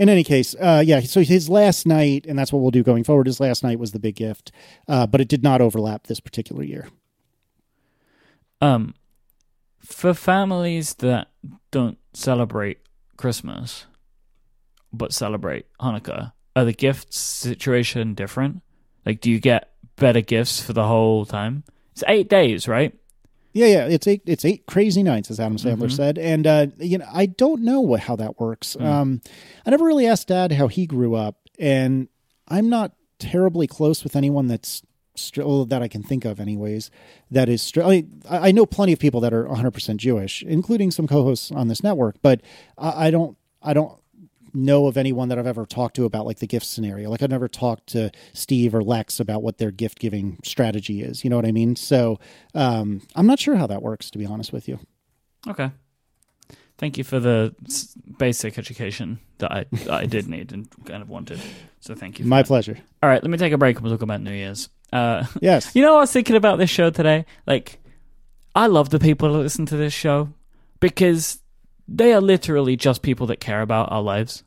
[0.00, 1.00] In any case, uh, yeah.
[1.00, 3.26] So his last night, and that's what we'll do going forward.
[3.26, 4.52] His last night was the big gift,
[4.86, 6.86] uh, but it did not overlap this particular year.
[8.60, 8.94] Um,
[9.80, 11.32] for families that
[11.72, 12.78] don't celebrate
[13.16, 13.86] Christmas
[14.92, 18.62] but celebrate Hanukkah, are the gift situation different?
[19.06, 21.64] Like, do you get better gifts for the whole time?
[21.92, 22.94] It's eight days, right?
[23.52, 24.22] Yeah, yeah, it's eight.
[24.26, 25.92] It's eight crazy nights, as Adam Sandler Mhm.
[25.96, 28.76] said, and uh, you know, I don't know what, how that works.
[28.78, 29.20] Um,
[29.66, 32.08] I never really asked Dad how he grew up, and
[32.46, 34.82] I'm not terribly close with anyone that's
[35.36, 36.92] well, that I can think of, anyways.
[37.32, 40.92] That is, I, mean, I know plenty of people that are 100 percent Jewish, including
[40.92, 42.40] some co-hosts on this network, but
[42.76, 43.98] I, I don't, I don't
[44.58, 47.10] know of anyone that I've ever talked to about like the gift scenario.
[47.10, 51.24] Like I've never talked to Steve or Lex about what their gift giving strategy is.
[51.24, 51.76] You know what I mean?
[51.76, 52.18] So
[52.54, 54.78] um, I'm not sure how that works, to be honest with you.
[55.46, 55.70] Okay.
[56.78, 57.54] Thank you for the
[58.18, 61.40] basic education that I that I did need and kind of wanted.
[61.80, 62.24] So thank you.
[62.24, 62.46] My that.
[62.46, 62.78] pleasure.
[63.02, 64.68] All right, let me take a break and we'll talk about New Year's.
[64.92, 65.74] Uh, Yes.
[65.74, 67.26] You know, what I was thinking about this show today.
[67.46, 67.80] Like,
[68.54, 70.32] I love the people that listen to this show
[70.78, 71.40] because
[71.88, 74.44] they are literally just people that care about our lives.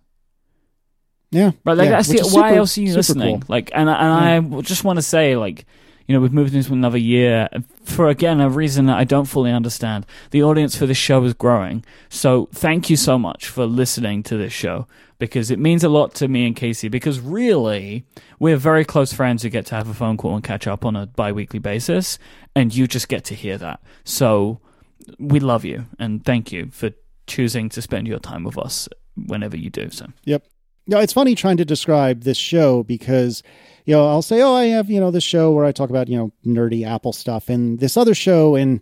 [1.31, 1.51] Yeah.
[1.65, 1.77] Right?
[1.77, 3.39] Like, yeah, that's Why super- else are you listening?
[3.39, 3.43] cool.
[3.47, 5.65] Like, and I- and I just want to say, like,
[6.07, 7.47] you know, we've moved into another year
[7.85, 10.05] for again a reason that I don't fully understand.
[10.31, 14.35] The audience for this show is growing, so thank you so much for listening to
[14.35, 14.87] this show
[15.19, 16.89] because it means a lot to me and Casey.
[16.89, 18.03] Because really,
[18.39, 20.97] we're very close friends who get to have a phone call and catch up on
[20.97, 22.19] a bi-weekly basis,
[22.55, 23.79] and you just get to hear that.
[24.03, 24.59] So
[25.17, 26.91] we love you and thank you for
[27.25, 30.07] choosing to spend your time with us whenever you do so.
[30.25, 30.43] Yep.
[30.91, 33.43] No, it's funny trying to describe this show because,
[33.85, 36.09] you know, I'll say, oh, I have, you know, this show where I talk about,
[36.09, 38.55] you know, nerdy Apple stuff and this other show.
[38.55, 38.81] And,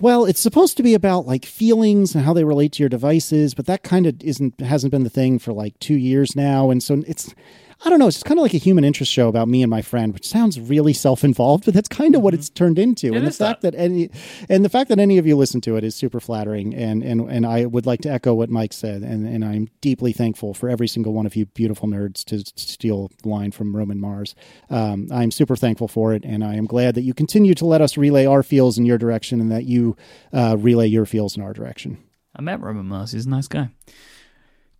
[0.00, 3.52] well, it's supposed to be about like feelings and how they relate to your devices,
[3.52, 6.70] but that kind of isn't, hasn't been the thing for like two years now.
[6.70, 7.34] And so it's,
[7.84, 8.08] I don't know.
[8.08, 10.58] It's kind of like a human interest show about me and my friend, which sounds
[10.58, 13.08] really self-involved, but that's kind of what it's turned into.
[13.08, 13.74] It and the fact that.
[13.74, 14.10] any
[14.48, 16.74] and the fact that any of you listen to it is super flattering.
[16.74, 19.02] And and and I would like to echo what Myke said.
[19.02, 23.10] And and I'm deeply thankful for every single one of you beautiful nerds to steal
[23.22, 24.34] the line from Roman Mars.
[24.70, 27.82] Um, I'm super thankful for it, and I am glad that you continue to let
[27.82, 29.96] us relay our feels in your direction, and that you
[30.32, 31.98] uh, relay your feels in our direction.
[32.34, 33.12] I met Roman Mars.
[33.12, 33.70] He's a nice guy.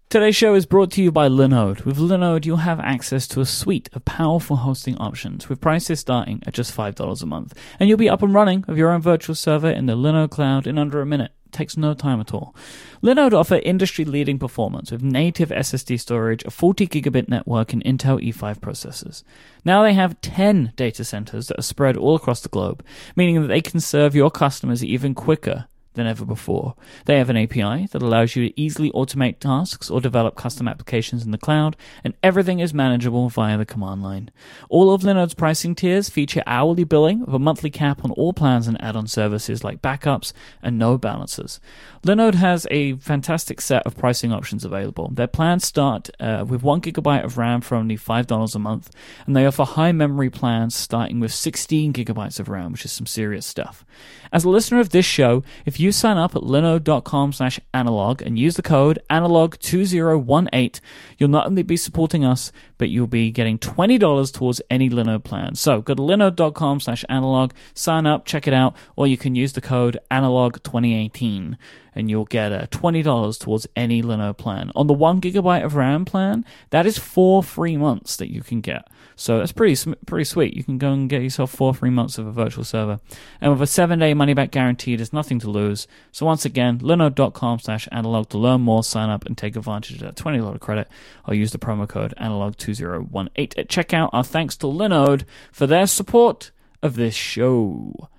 [0.08, 1.84] Today's show is brought to you by Linode.
[1.84, 6.40] With Linode, you'll have access to a suite of powerful hosting options with prices starting
[6.46, 7.58] at just $5 a month.
[7.80, 10.68] And you'll be up and running with your own virtual server in the Linode cloud
[10.68, 11.32] in under a minute.
[11.46, 12.54] It takes no time at all.
[13.02, 18.60] Linode offer industry-leading performance with native SSD storage, a 40 gigabit network, and Intel E5
[18.60, 19.24] processors.
[19.64, 22.84] Now they have 10 data centers that are spread all across the globe,
[23.16, 25.66] meaning that they can serve your customers even quicker
[25.96, 26.74] than ever before.
[27.06, 31.24] They have an API that allows you to easily automate tasks or develop custom applications
[31.24, 34.30] in the cloud, and everything is manageable via the command line.
[34.68, 38.68] All of Linode's pricing tiers feature hourly billing with a monthly cap on all plans
[38.68, 40.32] and add-on services like backups
[40.62, 41.58] and NodeBalancers.
[42.02, 45.10] Linode has a fantastic set of pricing options available.
[45.12, 48.90] Their plans start uh, with one gigabyte of RAM for only five dollars a month,
[49.26, 53.06] and they offer high memory plans starting with 16 gigabytes of RAM, which is some
[53.06, 53.84] serious stuff.
[54.32, 58.38] As a listener of this show, if you sign up at linode.com slash analog and
[58.38, 60.80] use the code analog2018,
[61.18, 65.54] you'll not only be supporting us, but you'll be getting $20 towards any Linode plan.
[65.54, 69.52] So go to linode.com slash analog, sign up, check it out, or you can use
[69.52, 71.56] the code analog2018
[71.94, 74.70] and you'll get a $20 towards any Linode plan.
[74.76, 78.60] On the one gigabyte of RAM plan, that is four free months that you can
[78.60, 78.86] get.
[79.18, 80.54] So that's pretty pretty sweet.
[80.54, 83.00] You can go and get yourself four free months of a virtual server.
[83.40, 85.88] And with a seven day money back guarantee, there's nothing to lose.
[86.12, 90.00] So once again, linode.com slash analog to learn more, sign up and take advantage of
[90.00, 90.88] that $20 credit.
[91.24, 94.10] I'll use the promo code analog2018 at checkout.
[94.12, 96.50] Our thanks to Linode for their support
[96.82, 98.10] of this show.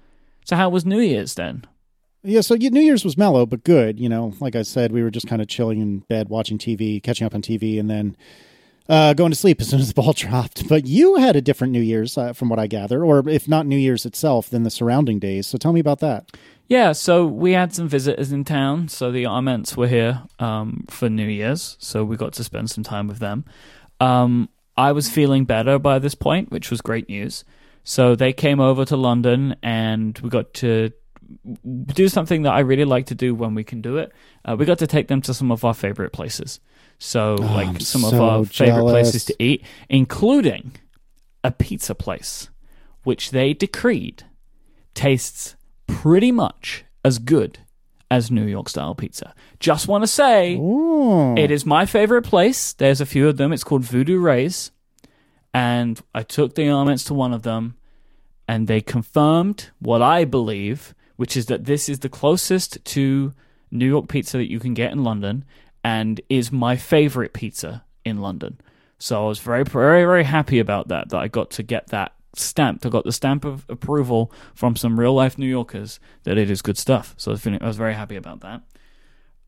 [0.45, 1.65] So how was New Year's then?
[2.23, 3.99] Yeah, so New Year's was mellow but good.
[3.99, 7.01] You know, like I said, we were just kind of chilling in bed, watching TV,
[7.01, 8.17] catching up on TV, and then
[8.89, 10.67] uh, going to sleep as soon as the ball dropped.
[10.67, 13.65] But you had a different New Year's, uh, from what I gather, or if not
[13.65, 15.47] New Year's itself, then the surrounding days.
[15.47, 16.31] So tell me about that.
[16.67, 18.89] Yeah, so we had some visitors in town.
[18.89, 22.83] So the Arments were here um, for New Year's, so we got to spend some
[22.83, 23.45] time with them.
[23.99, 27.45] Um, I was feeling better by this point, which was great news.
[27.83, 30.91] So they came over to London, and we got to
[31.93, 34.11] do something that I really like to do when we can do it.
[34.45, 36.59] Uh, we got to take them to some of our favorite places.
[36.99, 40.73] So, Oh, like I'm some of so our favorite places to eat, including
[41.43, 42.49] a pizza place,
[43.03, 44.23] which they decreed
[44.93, 47.59] tastes pretty much as good
[48.09, 49.33] as New York style pizza.
[49.59, 51.35] Just want to say, Ooh.
[51.37, 52.73] it is my favorite place.
[52.73, 53.51] There's a few of them.
[53.53, 54.71] It's called Voodoo Rays.
[55.53, 57.75] And I took the Arments to one of them,
[58.47, 63.33] and they confirmed what I believe, which is that this is the closest to
[63.69, 65.43] New York pizza that you can get in London,
[65.83, 68.59] and is my favorite pizza in London.
[68.99, 71.09] So I was very, very, very happy about that.
[71.09, 72.85] That I got to get that stamped.
[72.85, 76.61] I got the stamp of approval from some real life New Yorkers that it is
[76.61, 77.13] good stuff.
[77.17, 78.61] So I was, feeling, I was very happy about that.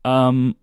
[0.04, 0.56] Um,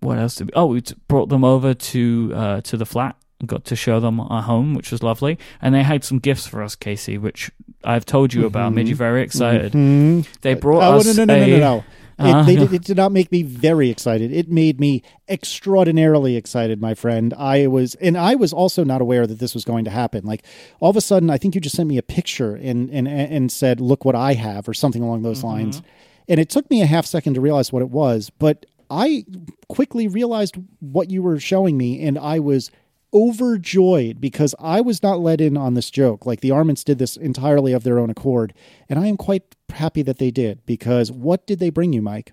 [0.00, 0.52] what else did we?
[0.54, 3.16] Oh, we brought them over to uh, to the flat.
[3.46, 6.62] Got to show them our home, which was lovely, and they had some gifts for
[6.62, 7.50] us, Casey, which
[7.84, 8.72] I've told you about.
[8.72, 9.72] Made you very excited.
[9.72, 10.26] Mhm.
[10.42, 11.84] They brought Oh, us no, no, no, no, a- no, no.
[12.16, 14.32] Uh, It, they, did- it did not make me very excited.
[14.32, 17.34] It made me extraordinarily excited, my friend.
[17.36, 20.24] I was, and I was also not aware that this was going to happen.
[20.24, 20.44] Like
[20.80, 23.52] all of a sudden, I think you just sent me a picture and and and
[23.52, 25.82] said, "Look what I have," or something along those lines.
[26.28, 29.24] And it took me a half second to realize what it was, but I
[29.68, 32.70] quickly realized what you were showing me, and I was
[33.14, 36.26] overjoyed because I was not let in on this joke.
[36.26, 38.52] Like the Arments did this entirely of their own accord,
[38.88, 42.28] and I am quite happy that they did because what did they bring you, Myke?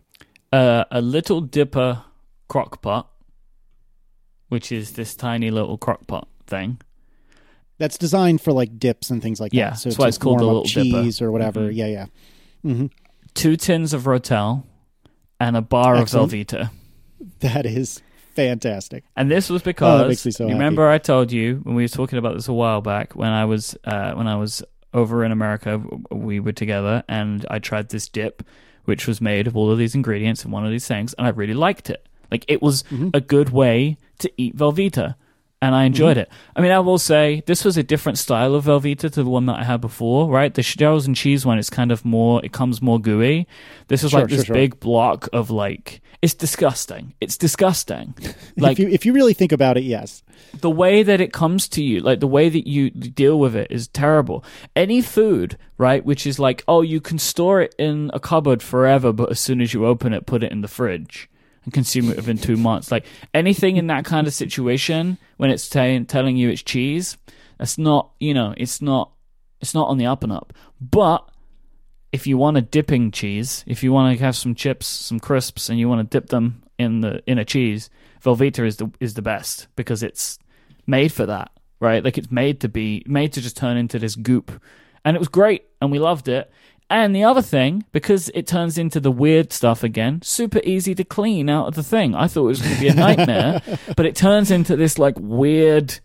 [0.52, 2.04] uh, a little dipper
[2.50, 3.10] crock pot,
[4.50, 6.80] which is this tiny little crock pot thing.
[7.78, 9.80] That's designed for like dips and things like Yeah, that.
[9.80, 10.84] So that's why it's called up Little Dipper.
[11.04, 11.62] cheese or whatever.
[11.72, 11.76] Mhm.
[11.76, 12.06] Yeah, yeah.
[12.64, 12.86] hmm
[13.34, 14.64] two tins of Rotel,
[15.40, 16.34] and a bar Excellent.
[16.34, 16.70] of Velveeta.
[17.40, 18.02] That is
[18.36, 19.04] fantastic.
[19.16, 20.54] And this was Oh, because me so you happy.
[20.60, 23.46] remember I told you when we were talking about this a while back when I
[23.46, 24.64] was uh, when I was
[24.94, 28.44] over in America, we were together, and I tried this dip,
[28.86, 31.30] which was made of all of these ingredients and one of these things, and I
[31.30, 32.06] really liked it.
[32.30, 33.10] Like it was Mm-hmm.
[33.14, 35.16] a good way to eat Velveeta.
[35.64, 36.22] And I enjoyed Mm-hmm.
[36.22, 36.56] it.
[36.56, 39.46] I mean, I will say this was a different style of Velveeta to the one
[39.46, 40.52] that I had before, right?
[40.52, 43.46] The shells and cheese one is kind of more, it comes more gooey.
[43.88, 44.56] This is Sure, like sure, this sure.
[44.56, 47.14] big block of like, it's disgusting.
[47.20, 48.14] It's disgusting.
[48.56, 50.22] Like if you if you really think about it, yes.
[50.60, 53.72] the way that it comes to you, like the way that you deal with it
[53.72, 54.44] is terrible.
[54.76, 59.12] Any food, right, which is like, oh, you can store it in a cupboard forever,
[59.12, 61.28] but as soon as you open it, put it in the fridge
[61.64, 62.92] and consume it within two months.
[62.92, 67.18] Like anything in that kind of situation, when it's t- telling you it's cheese,
[67.58, 69.12] that's not, you know, it's not,
[69.60, 70.54] it's not on the up and up.
[70.80, 71.28] But
[72.12, 75.70] if you want a dipping cheese, if you want to have some chips, some crisps,
[75.70, 77.90] and you want to dip them in the in a cheese,
[78.24, 80.38] Velveeta is the is the best because it's
[80.86, 82.04] made for that, right?
[82.04, 84.52] Like it's made to be made to just turn into this goop,
[85.06, 86.52] and it was great, and we loved it.
[86.90, 91.06] And the other thing, because it turns into the weird stuff again, super easy to
[91.06, 92.14] clean out of the thing.
[92.14, 93.62] I thought it was going to be a nightmare,
[93.96, 96.00] but it turns into this like weird.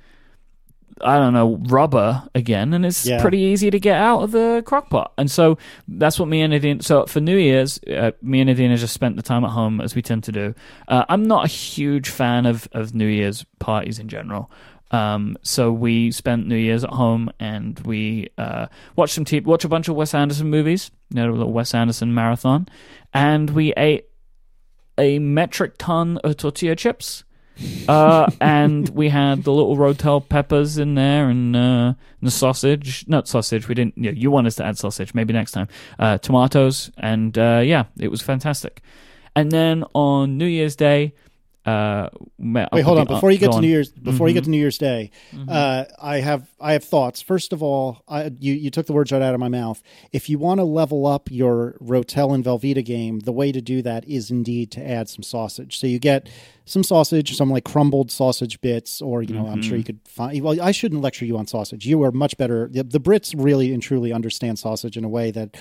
[1.02, 3.20] I don't know, rubber again, and it's Yeah.
[3.20, 5.12] pretty easy to get out of the crock pot.
[5.18, 6.82] And so that's what me and Adina.
[6.82, 9.94] So for New Year's, uh, me and Adina just spent the time at home as
[9.94, 10.54] we tend to do.
[10.88, 14.50] Uh, I'm not a huge fan of, of New Year's parties in general.
[14.92, 19.64] Um, so we spent New Year's at home and we uh, watched some TV, watched
[19.64, 22.68] a bunch of Wes Anderson movies, you know, a little Wes Anderson marathon,
[23.12, 24.06] and we ate
[24.98, 27.24] a metric ton of tortilla chips.
[27.88, 33.04] Uh, and we had the little Rotel peppers in there and, uh, the sausage.
[33.08, 33.68] Not sausage.
[33.68, 33.96] We didn't.
[33.96, 35.14] You, know, you want us to add sausage.
[35.14, 35.68] Maybe next time.
[35.98, 38.82] Uh, tomatoes and uh, yeah, it was fantastic.
[39.34, 41.14] And then on New Year's Day,
[41.66, 42.08] uh,
[42.38, 43.06] Wait, hold on.
[43.06, 43.60] Before you get to.
[43.60, 44.44] New Year's, before you get Mhm.
[44.44, 45.10] to New Year's Day,
[45.48, 47.20] uh, I have I have thoughts.
[47.20, 49.82] First of all, I, you you took the words right out of my mouth.
[50.12, 53.82] If you want to level up your Rotel and Velveeta game, the way to do
[53.82, 55.78] that is indeed to add some sausage.
[55.78, 56.28] So you get
[56.64, 60.40] some sausage, some like crumbled sausage bits, or you know, I'm sure you could find.
[60.42, 61.86] Well, I shouldn't lecture you on sausage.
[61.86, 62.68] You are much better.
[62.72, 65.56] The, the Brits really and truly understand sausage in a way that.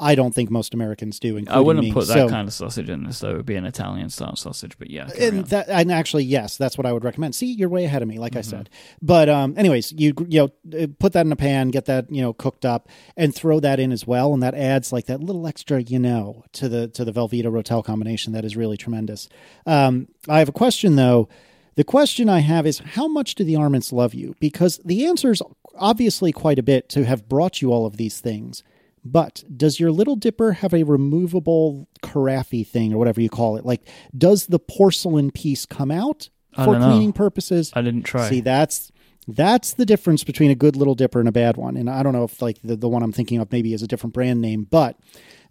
[0.00, 1.42] I don't think most Americans do.
[1.48, 1.92] I wouldn't me.
[1.92, 3.30] put that So- kind of sausage in this though.
[3.30, 5.08] It would be an Italian style sausage, but yeah.
[5.18, 5.44] and on.
[5.46, 8.18] that and actually yes that's what i would recommend see you're way ahead of me
[8.18, 8.38] like Mm-hmm.
[8.38, 8.70] i said
[9.02, 12.32] but um anyways you you know put that in a pan get that you know
[12.32, 15.80] cooked up and throw that in as well and that adds like that little extra
[15.82, 19.28] you know to the to the velveeta rotel combination that is really tremendous
[19.66, 21.28] um i have a question though
[21.76, 24.34] the question I have is how much do the Arments love you?
[24.40, 25.40] Because the answer is
[25.76, 28.64] obviously quite a bit to have brought you all of these things.
[29.04, 33.64] But does your Little Dipper have a removable carafe thing or whatever you call it?
[33.64, 33.82] Like,
[34.16, 36.88] does the porcelain piece come out I for don't know.
[36.90, 37.72] cleaning purposes?
[37.74, 38.28] I didn't try.
[38.28, 38.92] See, that's
[39.26, 41.76] that's the difference between a good Little Dipper and a bad one.
[41.76, 43.86] And I don't know if like the, the one I'm thinking of maybe is a
[43.86, 44.98] different brand name, but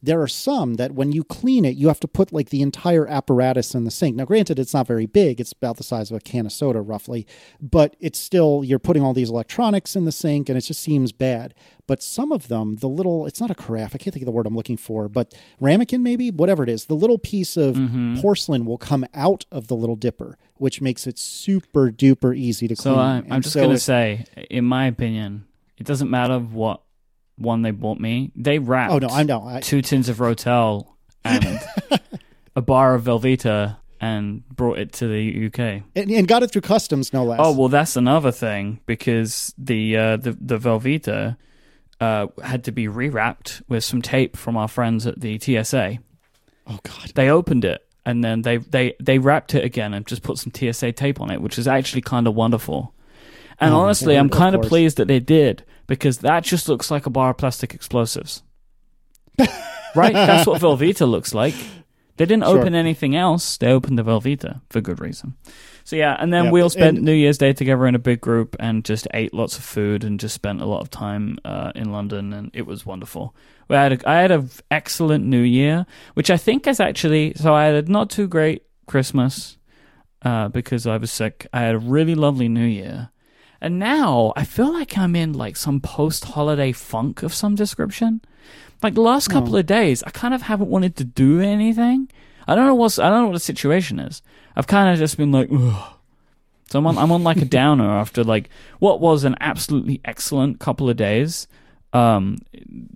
[0.02, 3.08] there are some that when you clean it, you have to put like the entire
[3.08, 4.16] apparatus in the sink.
[4.16, 6.82] Now, granted, it's not very big; it's about the size of a can of soda,
[6.82, 7.26] roughly.
[7.60, 11.12] But it's still you're putting all these electronics in the sink, and it just seems
[11.12, 11.54] bad.
[11.88, 13.95] But some of them, the little it's not a carafe.
[13.95, 16.86] I can't think of the word I'm looking for, but ramekin maybe, whatever it is,
[16.86, 18.20] the little piece of Mm-hmm.
[18.22, 22.76] porcelain will come out of the little dipper, which makes it super duper easy to
[22.76, 23.00] So clean.
[23.00, 25.45] I, I'm And just so gonna say, in my opinion,
[25.78, 26.82] it doesn't matter what
[27.38, 28.32] one they bought me.
[28.36, 29.46] They wrapped Oh no, I know.
[29.46, 30.88] I, two tins of Rotel
[31.24, 31.60] and
[32.56, 35.84] a bar of Velveeta and brought it to the UK.
[35.96, 37.40] and, and got it through customs, no less.
[37.42, 41.38] Oh well, that's another thing because the uh, the the Velveeta
[42.00, 45.98] uh, had to be rewrapped with some tape from our friends at the TSA.
[46.68, 47.12] oh God.
[47.16, 50.52] They opened it and then they they they wrapped it again and just put some
[50.54, 52.94] TSA tape on it, which is actually kind of wonderful.
[53.60, 57.06] And Oh, honestly, I'm kind of pleased that they did because that just looks like
[57.06, 58.44] a bar of plastic explosives.
[59.96, 60.14] right?
[60.14, 61.56] That's what Velveeta looks like.
[62.18, 62.60] They didn't Sure.
[62.60, 63.58] open anything else.
[63.58, 65.36] They opened the Velveeta for good reason.
[65.84, 68.00] So yeah, and then Yeah, we all spent and- New Year's Day together in a
[68.00, 71.38] big group and just ate lots of food and just spent a lot of time
[71.46, 73.36] uh, in London and it was wonderful.
[73.70, 75.86] We had a, I had an excellent New Year,
[76.16, 79.58] which I think is actually so I had a not too great Christmas
[80.24, 81.46] uh, because I was sick.
[81.54, 83.10] I had a really lovely New Year.
[83.62, 88.22] And now I feel like I'm in like some post holiday funk of some description.
[88.84, 89.60] Like the last couple Oh.
[89.60, 92.10] of days, I kind of haven't wanted to do anything.
[92.47, 94.22] I don't know what's I don't know what the situation is.
[94.55, 95.93] I've kind of just been like, Ugh.
[96.70, 98.49] so I'm on I'm on like a downer after like
[98.80, 101.47] what was an absolutely excellent couple of days.
[101.93, 102.38] Um,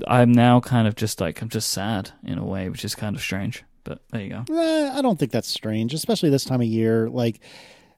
[0.07, 3.15] I'm now kind of just like I'm just sad in a way, which is kind
[3.15, 3.63] of strange.
[3.83, 4.45] But there you go.
[4.55, 7.09] Eh, I don't think that's strange, especially this time of year.
[7.09, 7.39] Like,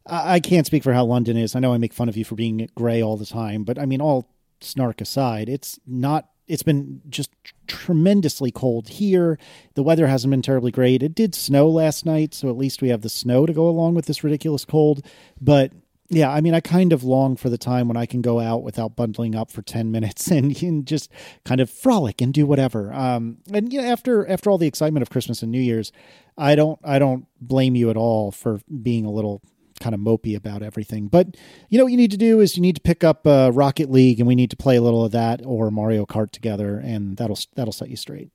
[0.06, 1.56] I can't speak for how London is.
[1.56, 3.86] I know I make fun of you for being gray all the time, but I
[3.86, 4.28] mean, all
[4.62, 6.30] snark aside, it's not.
[6.45, 7.32] It's been just
[7.68, 9.39] tremendously cold here.
[9.76, 11.01] The weather hasn't been terribly great.
[11.01, 13.93] It did snow last night, so at least we have the snow to go along
[13.93, 15.06] with this ridiculous cold.
[15.39, 15.72] But
[16.10, 18.62] Yeah, I mean, I kind of long for the time when I can go out
[18.62, 21.10] without bundling up for ten minutes and, and just
[21.45, 22.93] kind of frolic and do whatever.
[22.93, 25.93] Um, and you know, after after all the excitement of Christmas and New Year's,
[26.38, 29.41] I don't I don't blame you at all for being a little
[29.84, 31.08] kind of mopey about everything.
[31.08, 31.36] But
[31.70, 33.92] you know what you need to do is you need to pick up uh, Rocket
[33.92, 37.18] League, and we need to play a little of that or Mario Kart together, and
[37.18, 38.30] that'll that'll set you straight.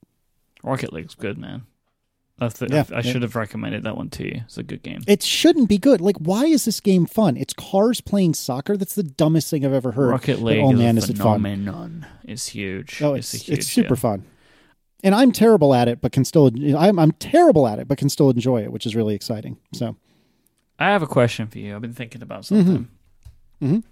[0.62, 1.62] Rocket League's good, man.
[2.40, 4.42] I, th- Yeah, I should have recommended that one to you.
[4.44, 5.00] It's a good game.
[5.08, 6.00] It shouldn't be good.
[6.00, 7.36] Like, why is this game fun?
[7.36, 8.76] It's cars playing soccer.
[8.76, 10.10] That's the dumbest thing I've ever heard.
[10.10, 11.42] Rocket But, League oh is man, a is it fun?
[11.42, 12.06] phenomenon.
[12.24, 13.02] It's huge.
[13.02, 13.98] Oh, it's, it's huge it's super hit.
[13.98, 14.24] fun.
[15.02, 18.08] And I'm terrible at it, but can still I'm I'm terrible at it, but can
[18.08, 19.56] still enjoy it, which is really exciting.
[19.72, 19.96] So
[20.78, 21.74] I have a question for you.
[21.74, 22.88] I've been thinking about something.
[23.62, 23.82] Mhm.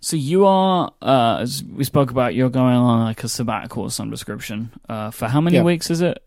[0.00, 3.92] So you are, uh, as we spoke about, you're going on like a sabbatical of
[3.92, 4.70] some description.
[4.88, 5.62] Uh, for how many Yeah.
[5.62, 6.22] weeks is it?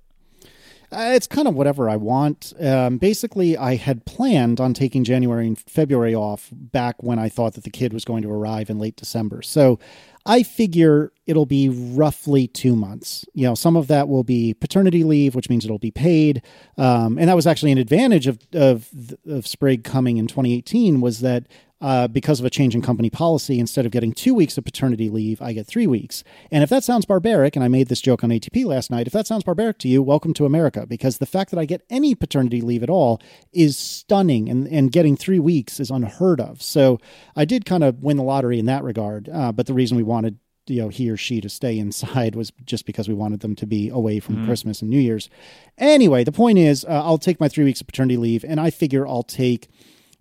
[0.93, 2.53] Uh, it's kind of whatever I want.
[2.59, 7.55] Um, basically, I had planned on taking January and February off back when I thought
[7.55, 9.41] that the kid was going to arrive in late December.
[9.41, 9.79] So
[10.25, 13.25] I figure it'll be roughly two months.
[13.33, 16.41] You know, some of that will be paternity leave, which means it'll be paid.
[16.77, 18.89] Um, and that was actually an advantage of of
[19.27, 21.47] of Sprague coming in 2018 was that
[21.83, 25.09] uh, because of a change in company policy, instead of getting two weeks of paternity
[25.09, 26.23] leave, I get three weeks.
[26.49, 29.11] And if that sounds barbaric, and I made this joke on ATP last night, if
[29.11, 32.15] that sounds barbaric to you, welcome to America, because the fact that I get any
[32.15, 33.21] paternity leave at all
[33.51, 36.61] is stunning, and, and getting three weeks is unheard of.
[36.61, 37.01] So
[37.35, 39.27] I did kind of win the lottery in that regard.
[39.27, 42.53] Uh, but the reason we wanted you know he or she to stay inside was
[42.63, 45.29] just because we wanted them to be away from Christmas and New Year's.
[45.77, 48.69] Anyway, the point is, uh, I'll take my three weeks of paternity leave, and I
[48.69, 49.67] figure I'll take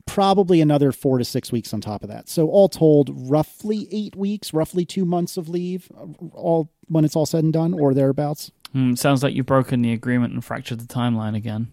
[0.07, 2.29] probably another four to six weeks on top of that.
[2.29, 5.89] So all told, roughly eight weeks, roughly two months of leave,
[6.33, 8.51] all when it's all said and done, or thereabouts.
[8.73, 11.69] Hmm, sounds like you've broken the agreement and fractured the timeline again.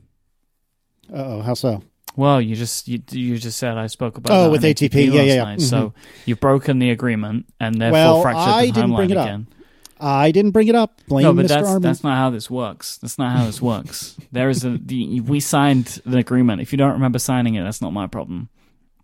[1.12, 1.82] Uh oh, how so?
[2.16, 4.90] Well, you just you, you just said I spoke about Oh, with ATP.
[4.90, 5.44] ATP Yeah, yeah, yeah.
[5.44, 5.62] night.
[5.62, 5.94] So
[6.26, 9.42] you've broken the agreement and therefore Well, fractured I the didn't timeline bring it up.
[10.00, 11.02] I didn't bring it up.
[11.08, 11.50] Blame No, but Mr.
[11.50, 11.84] that's Arment.
[11.84, 12.98] that's not how this works.
[12.98, 14.18] That's not how this works.
[14.32, 16.62] there is a the, we signed the agreement.
[16.62, 18.50] If you don't remember signing it, that's not my problem.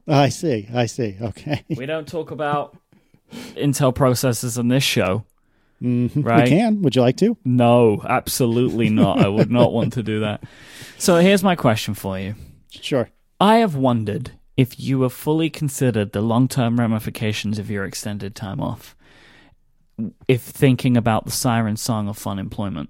[0.07, 0.67] I see.
[0.73, 1.17] I see.
[1.21, 1.63] Okay.
[1.75, 2.77] We don't talk about
[3.55, 5.25] Intel processors on this show,
[5.81, 6.23] Mhm.
[6.23, 6.43] right?
[6.43, 6.81] We can.
[6.83, 7.35] Would you like to?
[7.43, 9.19] No, absolutely not.
[9.19, 10.43] I would not want to do that.
[10.97, 12.35] So here's my question for you.
[12.69, 13.09] Sure.
[13.41, 18.35] I have wondered if you have fully considered the long term ramifications of your extended
[18.35, 18.94] time off,
[20.27, 22.89] if thinking about the siren song of fun employment.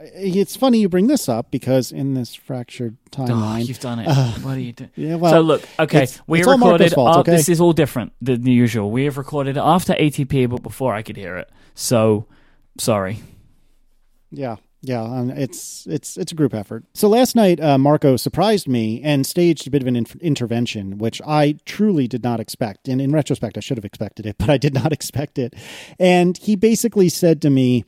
[0.00, 4.06] It's funny you bring this up because in this fractured Oh, timeline, you've done it.
[4.44, 4.90] what are you doing?
[4.94, 6.92] yeah, well, so look, okay, it's- we it's recorded.
[6.92, 7.32] Fault, uh, okay?
[7.32, 8.92] This is all different than the usual.
[8.92, 11.50] We have recorded it after ATP, but before I could hear it.
[11.74, 12.26] So,
[12.78, 13.18] sorry.
[14.30, 16.84] Yeah, yeah, um, it's it's it's a group effort.
[16.94, 20.98] So last night, uh, Marco surprised me and staged a bit of an in- intervention,
[20.98, 22.86] which I truly did not expect.
[22.86, 25.54] And in retrospect, I should have expected it, but I did not expect it.
[25.98, 27.84] And he basically said to me,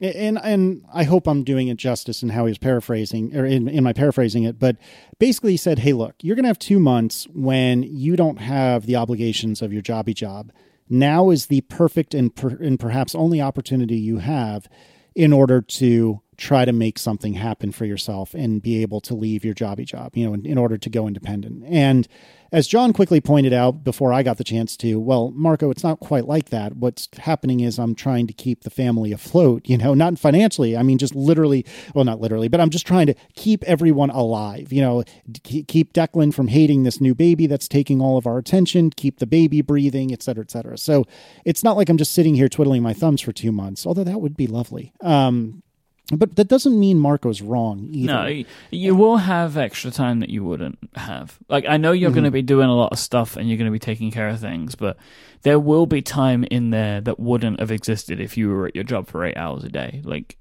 [0.00, 3.66] and and I hope I'm doing it justice in how he was paraphrasing or in,
[3.66, 4.76] in my paraphrasing it, but
[5.18, 8.86] basically he said, "Hey, look, you're going to have two months when you don't have
[8.86, 10.52] the obligations of your jobby job.
[10.88, 14.68] Now is the perfect and per, and perhaps only opportunity you have
[15.16, 19.44] in order to try to make something happen for yourself and be able to leave
[19.44, 21.64] your jobby job, you know, in, in order to go independent.
[21.66, 22.06] And
[22.52, 25.98] as John quickly pointed out before I got the chance to, well, Marco, it's not
[25.98, 26.76] quite like that.
[26.76, 30.76] What's happening is I'm trying to keep the family afloat, you know, not financially.
[30.76, 34.72] I mean, just literally, well, not literally, but I'm just trying to keep everyone alive,
[34.72, 35.02] you know,
[35.42, 39.26] keep Declan from hating this new baby that's taking all of our attention, keep the
[39.26, 40.78] baby breathing, et cetera, et cetera.
[40.78, 41.04] So
[41.44, 44.20] it's not like I'm just sitting here twiddling my thumbs for two months, although that
[44.20, 44.92] would be lovely.
[45.00, 45.64] Um,
[46.12, 48.12] but that doesn't mean Marco's wrong either.
[48.12, 51.38] No, you will have extra time that you wouldn't have.
[51.48, 52.28] Like, I know you're going Mm-hmm.
[52.28, 54.40] to be doing a lot of stuff and you're going to be taking care of
[54.40, 54.96] things, but
[55.42, 58.84] there will be time in there that wouldn't have existed if you were at your
[58.84, 60.00] job for eight hours a day.
[60.04, 60.36] Like,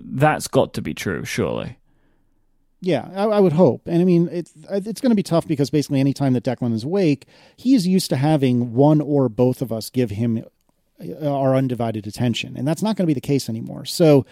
[0.00, 1.78] that's got to be true, surely.
[2.80, 3.82] Yeah, I, I would hope.
[3.86, 6.72] And I mean, it's it's going to be tough because basically, any time that Declan
[6.72, 7.26] is awake,
[7.56, 10.44] he's used to having one or both of us give him
[11.02, 13.84] uh, our undivided attention, and that's not going to be the case anymore.
[13.84, 14.24] So,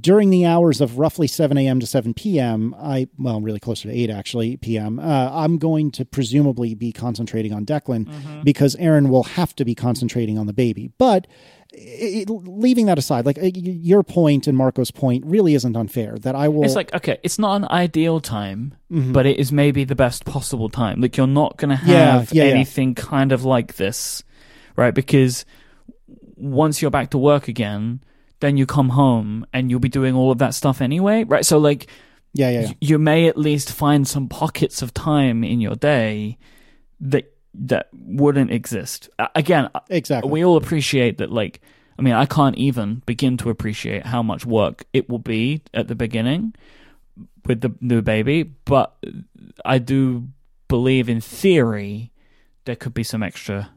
[0.00, 1.78] during the hours of roughly 7 a.m.
[1.80, 4.98] to 7 p.m., I well, really closer to 8 actually p.m.
[4.98, 9.74] Uh, I'm going to presumably be concentrating on Declan because Erin will have to be
[9.74, 10.90] concentrating on the baby.
[10.98, 11.28] But
[11.72, 16.16] it, leaving that aside, like uh, your point and Marco's point really isn't unfair.
[16.18, 16.64] That I will.
[16.64, 19.12] It's like, okay, it's not an ideal time, Mm-hmm.
[19.12, 21.00] but it is maybe the best possible time.
[21.00, 22.50] Like, you're not going to have yeah, yeah.
[22.52, 24.22] anything kind of like this,
[24.76, 24.94] right?
[24.94, 25.44] Because
[26.36, 28.00] once you're back to work again,
[28.46, 31.44] then you come home and you'll be doing all of that stuff anyway, right?
[31.44, 31.88] So, like,
[32.32, 32.72] yeah, yeah, yeah.
[32.80, 36.38] you may at least find some pockets of time in your day
[37.00, 39.08] that that wouldn't exist.
[39.34, 40.30] Again, uh, Exactly.
[40.30, 41.60] we all appreciate that like
[41.98, 45.88] i mean i can't even begin to appreciate how much work it will be at
[45.88, 46.54] the beginning
[47.46, 48.94] with the new baby but
[49.64, 50.28] i do
[50.68, 52.12] believe in theory
[52.66, 53.70] there could be some extra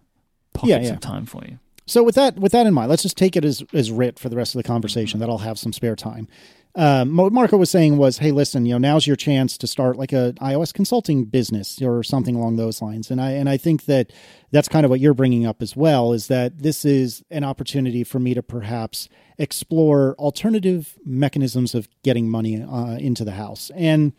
[0.54, 0.94] pockets yeah.
[0.94, 1.60] of time for you
[1.90, 4.30] So with that with that in mind, let's just take it as as writ for
[4.30, 5.20] the rest of the conversation.
[5.20, 6.28] That I'll have some spare time.
[6.76, 9.98] Um, what Marco was saying was, "Hey, listen, you know, now's your chance to start
[9.98, 13.86] like a iOS consulting business or something along those lines." And I and I think
[13.86, 14.12] that
[14.52, 16.14] that's kind of what you're bringing up as well.
[16.14, 19.10] Is that this is an opportunity for me to perhaps
[19.40, 24.14] explore alternative mechanisms of getting money uh, into the house, and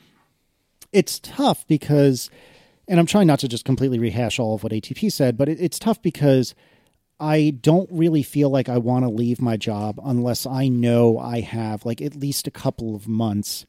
[0.93, 2.31] it's tough because,
[2.89, 5.61] and I'm trying not to just completely rehash all of what ATP said, but it,
[5.61, 6.57] it's tough because
[7.21, 11.41] I don't really feel like I want to leave my job unless I know I
[11.41, 13.66] have like at least a couple of months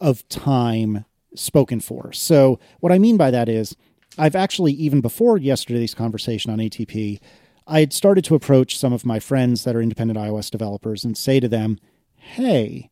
[0.00, 2.12] of time spoken for.
[2.12, 3.76] So, what I mean by that is,
[4.18, 7.18] I've actually, even before yesterday's conversation on ATP,
[7.66, 11.16] I had started to approach some of my friends that are independent iOS developers and
[11.16, 11.78] say to them,
[12.14, 12.90] hey,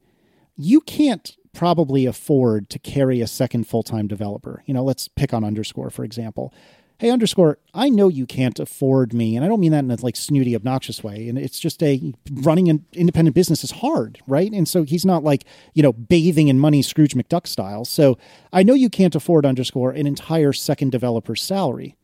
[0.56, 4.62] you can't probably afford to carry a second full time developer.
[4.66, 6.54] You know, let's pick on underscore, for example.
[7.00, 9.96] Hey, underscore, I know you can't afford me, and I don't mean that in a
[10.02, 11.30] like snooty, obnoxious way.
[11.30, 14.52] And it's just a running an independent business is hard, right?
[14.52, 17.86] And so he's not like, you know, bathing in money Scrooge McDuck style.
[17.86, 18.18] So
[18.52, 21.96] I know you can't afford underscore an entire second developer's salary.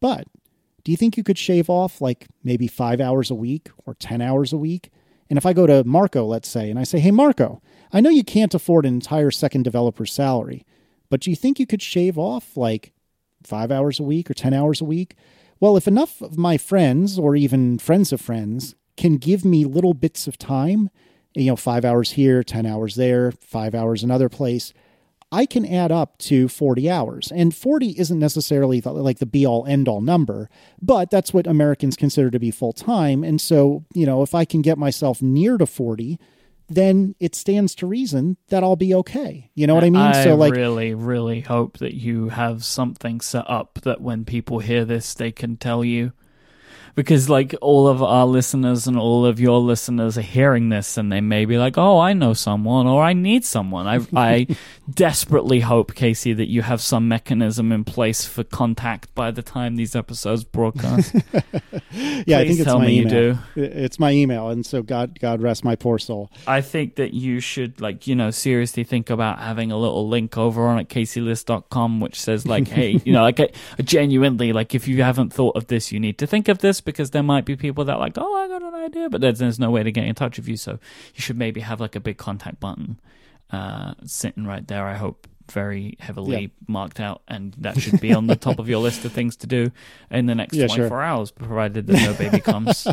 [0.00, 0.26] But
[0.82, 4.20] do you think you could shave off like maybe five hours a week or 10
[4.20, 4.90] hours a week?
[5.30, 7.62] And if I go to Marco, let's say, and I say, hey, Marco,
[7.92, 10.66] I know you can't afford an entire second developer's salary,
[11.10, 12.92] but do you think you could shave off like
[13.46, 15.14] five hours a week or 10 hours a week?
[15.60, 19.94] Well, if enough of my friends or even friends of friends can give me little
[19.94, 20.90] bits of time,
[21.34, 24.72] you know, five hours here, 10 hours there, five hours another place,
[25.32, 27.32] I can add up to 40 hours.
[27.32, 31.46] And 40 isn't necessarily the, like the be all end all number, but that's what
[31.46, 33.24] Americans consider to be full time.
[33.24, 36.18] And so, you know, if I can get myself near to 40,
[36.74, 39.50] then it stands to reason that I'll be okay.
[39.54, 40.02] You know what I mean?
[40.02, 44.58] I so like really, really hope that you have something set up that when people
[44.58, 46.12] hear this, they can tell you.
[46.94, 51.10] Because like all of our listeners and all of your listeners are hearing this, and
[51.10, 54.46] they may be like, "Oh, I know someone," or "I need someone." I, I
[54.92, 59.76] desperately hope, Casey, that you have some mechanism in place for contact by the time
[59.76, 61.14] these episodes broadcast.
[61.90, 63.38] yeah, I Please think it's my email.
[63.56, 66.30] It's my email, and so God, God rest my poor soul.
[66.46, 70.36] I think that you should like, you know, seriously think about having a little link
[70.36, 73.50] over on at caseyliss.com which says like, hey, you know, like a,
[73.82, 77.10] genuinely like if you haven't thought of this, you need to think of this because
[77.10, 79.58] there might be people that are like, oh, I got an idea, but there's, there's
[79.58, 80.56] no way to get in touch with you.
[80.56, 80.72] So
[81.14, 83.00] you should maybe have like a big contact button
[83.50, 84.86] uh, sitting right there.
[84.86, 86.48] I hope very heavily Yeah.
[86.68, 89.46] marked out, and that should be on the top of your list of things to
[89.46, 89.70] do
[90.10, 91.02] in the next Yeah, 24 sure.
[91.02, 92.86] hours, provided that no baby comes.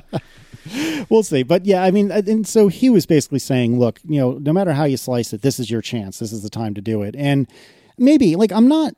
[1.10, 1.44] we'll see.
[1.44, 4.74] But yeah, I mean, and so he was basically saying, look, you know, no matter
[4.74, 6.20] how you slice it, this is your chance.
[6.20, 7.16] This is the time to do it.
[7.18, 7.48] And
[7.98, 8.94] maybe like I'm not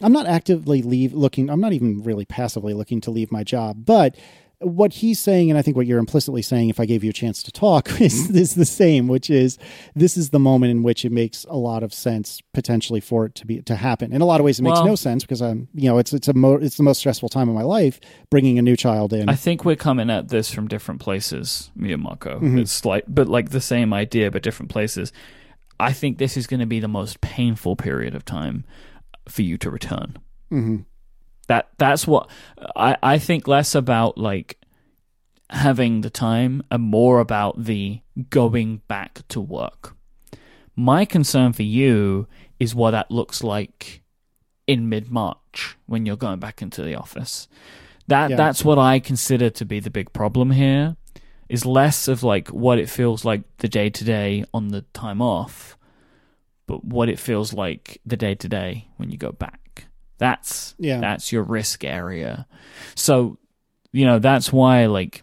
[0.00, 3.84] I'm not actively leave looking I'm not even really passively looking to leave my job,
[3.84, 4.16] but
[4.62, 7.12] what he's saying, and I think what you're implicitly saying, if I gave you a
[7.12, 8.36] chance to talk, is, mm-hmm.
[8.36, 9.58] is the same, which is
[9.94, 13.34] this is the moment in which it makes a lot of sense potentially for it
[13.36, 14.12] to be to happen.
[14.12, 16.12] In a lot of ways, it makes Well- no sense because I'm, you know, it's
[16.12, 19.12] it's a mo- it's the most stressful time of my life bringing a new child
[19.12, 19.28] in.
[19.28, 22.36] I think we're coming at this from different places, and Marco.
[22.36, 22.58] Mm-hmm.
[22.58, 25.12] It's like, but like the same idea, but different places.
[25.80, 28.64] I think this is going to be the most painful period of time
[29.28, 30.16] for you to return.
[30.50, 30.78] hmm
[31.48, 32.28] That that's what
[32.76, 34.58] I I think less about like
[35.50, 38.00] having the time and more about the
[38.30, 39.94] going back to work.
[40.74, 42.26] My concern for you
[42.58, 44.02] is what that looks like
[44.66, 47.48] in mid March when you're going back into the office.
[48.08, 48.36] That Yeah.
[48.36, 50.96] that's what I consider to be the big problem here.
[51.48, 55.20] Is less of like what it feels like the day to day on the time
[55.20, 55.76] off,
[56.72, 59.86] but what it feels like the day to day when you go back.
[60.16, 61.00] That's Yeah.
[61.00, 62.46] that's your risk area.
[62.94, 63.36] So,
[63.92, 65.22] you know, that's why like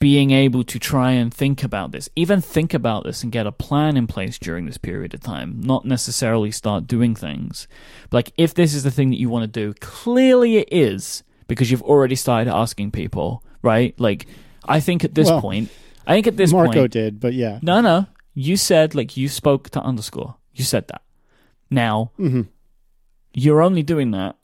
[0.00, 3.52] being able to try and think about this, even think about this and get a
[3.52, 7.68] plan in place during this period of time, not necessarily start doing things.
[8.10, 11.22] But like if this is the thing that you want to do, clearly it is
[11.46, 13.94] because you've already started asking people, right?
[14.00, 14.26] Like
[14.66, 15.70] I think at this Well, point,
[16.06, 17.60] I think at this Marco point Marco did, but yeah.
[17.62, 18.06] no, no.
[18.34, 20.36] You said like you spoke to underscore.
[20.52, 21.02] You said that.
[21.70, 22.42] Now hmm
[23.36, 24.36] you're only doing that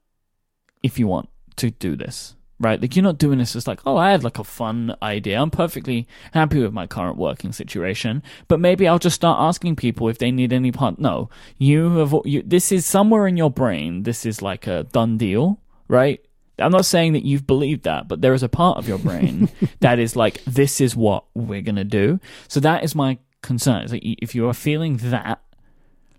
[0.83, 2.35] if you want to do this.
[2.59, 2.81] right?
[2.83, 5.41] Like you're not doing this as like, oh, I had like a fun idea.
[5.41, 10.09] I'm perfectly happy with my current working situation, but maybe I'll just start asking people
[10.09, 10.99] if they need any part.
[10.99, 12.15] No, you have.
[12.25, 14.03] You, this is somewhere in your brain.
[14.03, 16.21] This is like a done deal, right?
[16.59, 19.49] I'm not saying that you've believed that, but there is a part of your brain
[19.81, 22.19] that is like, this is what we're gonna do.
[22.49, 23.83] So that is my concern.
[23.83, 25.41] Is like if you are feeling that,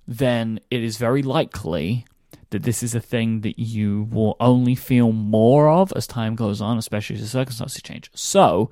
[0.08, 2.06] then it is very likely
[2.52, 6.62] that this is a thing that you will only feel more of as time goes
[6.62, 8.12] on, especially as the circumstances change.
[8.14, 8.70] So,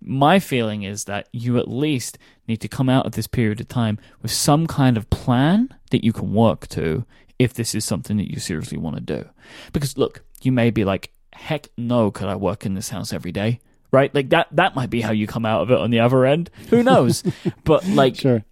[0.00, 3.68] my feeling is that you at least need to come out of this period of
[3.68, 7.06] time with some kind of plan that you can work to
[7.38, 9.28] if this is something that you seriously want to do.
[9.72, 13.32] Because look, you may be like, heck no, could I work in this house every
[13.32, 13.60] day?
[13.94, 14.14] Right?
[14.14, 16.50] Like that that might be how you come out of it on the other end.
[16.70, 17.22] Who knows?
[17.64, 18.44] but like Sure.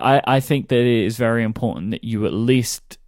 [0.00, 2.98] I, I think that it is very important that you at least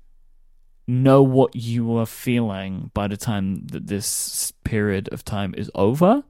[0.87, 6.23] know what you are feeling by the time that this period of time is over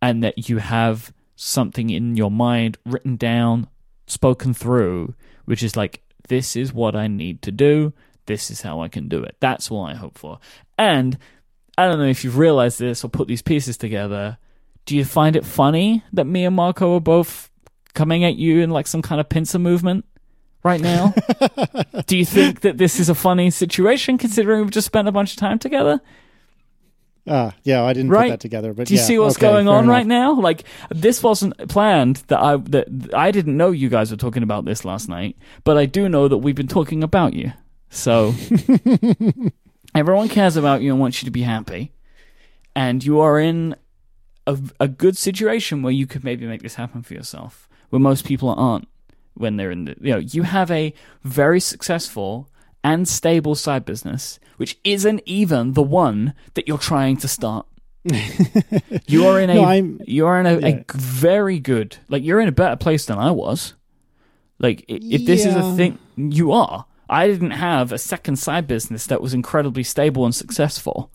[0.00, 3.68] and that you have something in your mind written down,
[4.06, 7.92] spoken through, which is like, this is what I need to do.
[8.26, 9.36] This is how I can do it.
[9.40, 10.38] That's all I hope for.
[10.78, 11.18] And
[11.76, 14.38] I don't know if you've realized this or put these pieces together.
[14.86, 17.50] Do you find it funny that me and Marco are both
[17.94, 20.04] coming at you in like some kind of pincer movement
[20.62, 21.14] right now?
[22.06, 25.32] Do you think that this is a funny situation considering we've just spent a bunch
[25.32, 26.00] of time together?
[27.26, 28.26] Ah, yeah, I didn't Right.
[28.26, 29.90] put that together, but Do you yeah, see what's okay, going on enough.
[29.94, 30.34] right now?
[30.38, 34.66] Like this wasn't planned that I that I didn't know you guys were talking about
[34.66, 37.52] this last night, but I do know that we've been talking about you.
[37.88, 38.34] So
[39.94, 41.92] everyone cares about you and wants you to be happy.
[42.76, 43.76] And you are in
[44.46, 48.24] a, a good situation where you could maybe make this happen for yourself, where most
[48.24, 48.88] people aren't
[49.34, 52.48] when they're in the, you know, you have a very successful
[52.82, 57.66] and stable side business, which isn't even the one that you're trying to start.
[59.06, 60.82] you are in a, No, you are in a, yeah.
[60.88, 63.74] a very good, like you're in a better place than I was.
[64.58, 66.86] Like if this is a thing, you are.
[67.08, 71.10] I didn't have a second side business that was incredibly stable and successful.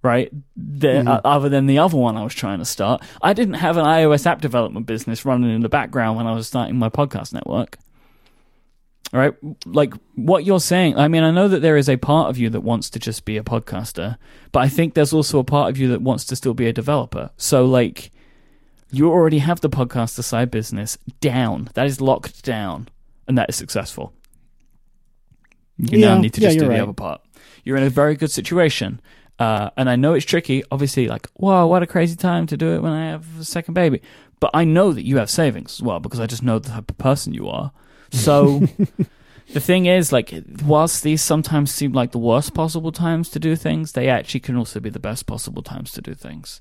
[0.00, 1.08] Right, the, Mm-hmm.
[1.08, 3.84] uh, other than the other one I was trying to start, I didn't have an
[3.84, 7.78] iOS app development business running in the background when I was starting my podcast network.
[9.12, 9.34] All right,
[9.66, 10.96] like what you're saying.
[10.96, 13.24] I mean, I know that there is a part of you that wants to just
[13.24, 14.18] be a podcaster,
[14.52, 16.72] but I think there's also a part of you that wants to still be a
[16.72, 17.30] developer.
[17.36, 18.10] So, like,
[18.92, 21.70] you already have the podcaster side business down.
[21.74, 22.88] That is locked down,
[23.26, 24.12] and that is successful.
[25.78, 26.82] You now Yeah, need to yeah, just do you're the right.
[26.82, 27.20] other part.
[27.64, 29.00] You're in a very good situation.
[29.38, 30.64] Uh, and I know it's tricky.
[30.70, 33.74] Obviously, like, wow, what a crazy time to do it when I have a second
[33.74, 34.02] baby.
[34.40, 36.90] But I know that you have savings as well because I just know the type
[36.90, 37.72] of person you are.
[38.10, 38.60] So
[39.52, 40.32] the thing is, like,
[40.64, 44.56] whilst these sometimes seem like the worst possible times to do things, they actually can
[44.56, 46.60] also be the best possible times to do things.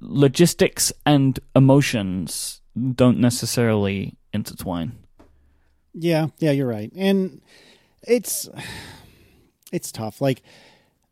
[0.00, 2.60] Logistics and emotions
[2.94, 4.92] don't necessarily intertwine.
[5.92, 6.92] Yeah, yeah, you're right.
[6.94, 7.40] And
[8.02, 8.48] it's
[9.72, 10.20] it's tough.
[10.20, 10.42] Like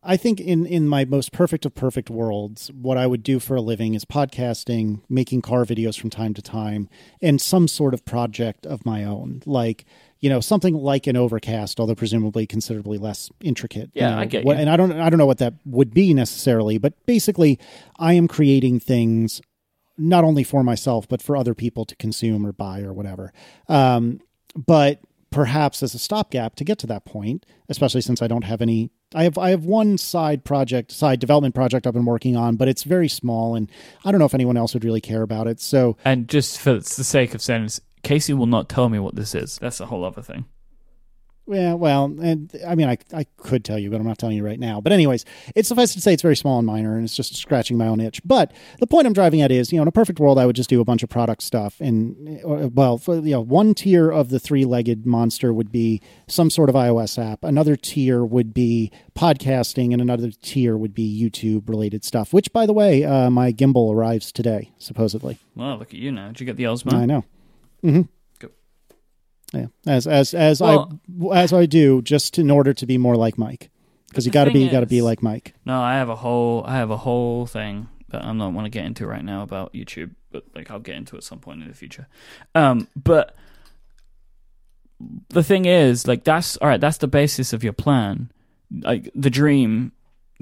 [0.01, 3.55] I think in in my most perfect of perfect worlds, what I would do for
[3.57, 6.87] a living is podcasting, making car videos from time to time,
[7.21, 9.41] and some sort of project of my own.
[9.45, 9.83] Like,
[10.21, 13.91] you know, something like an overcast, although presumably considerably less intricate.
[13.93, 14.61] you Yeah, know, I get what- you.
[14.61, 17.59] And I don't I don't know what that would be necessarily, but basically
[17.97, 19.41] I am creating things
[19.97, 23.33] not only for myself but for other people to consume or buy or whatever.
[23.67, 24.21] Um,
[24.55, 25.01] but
[25.31, 28.91] perhaps as a stopgap to get to that point, especially since I don't have any.
[29.13, 32.67] I have I have one side project, side development project I've been working on, but
[32.67, 33.69] it's very small, and
[34.05, 35.59] I don't know if anyone else would really care about it.
[35.59, 39.15] So And just for the sake of saying this, Casey will not tell me what
[39.15, 39.57] this is.
[39.59, 40.45] That's a whole other thing.
[41.51, 44.45] Yeah, well, and I mean, I I could tell you, but I'm not telling you
[44.45, 44.81] right now.
[44.81, 45.25] But anyways,
[45.55, 47.99] it's suffice to say it's very small and minor, and it's just scratching my own
[47.99, 48.21] itch.
[48.23, 50.55] But the point I'm driving at is, you know, in a perfect world, I would
[50.55, 54.29] just do a bunch of product stuff, and well, for, you know, one tier of
[54.29, 57.43] the three-legged monster would be some sort of iOS app.
[57.43, 62.31] Another tier would be podcasting, and another tier would be YouTube-related stuff.
[62.31, 65.39] Which, by the way, uh, my gimbal arrives today, supposedly.
[65.55, 66.27] Well, look at you now.
[66.27, 66.93] Did you get the Osmo?
[66.93, 67.25] I know.
[67.83, 68.01] Mm-hmm.
[69.53, 70.99] Yeah, as as as Well-
[71.31, 73.69] I as I do, just in order to be more like Mike,
[74.09, 75.53] because you got to be you got to be like Mike.
[75.65, 78.69] No, I have a whole I have a whole thing that I'm not want to
[78.69, 81.67] get into right now about YouTube, but like I'll get into at some point in
[81.67, 82.07] the future.
[82.53, 83.35] Um, but
[85.29, 86.81] the thing is, like that's all right.
[86.81, 88.31] That's the basis of your plan.
[88.71, 89.93] Like the dream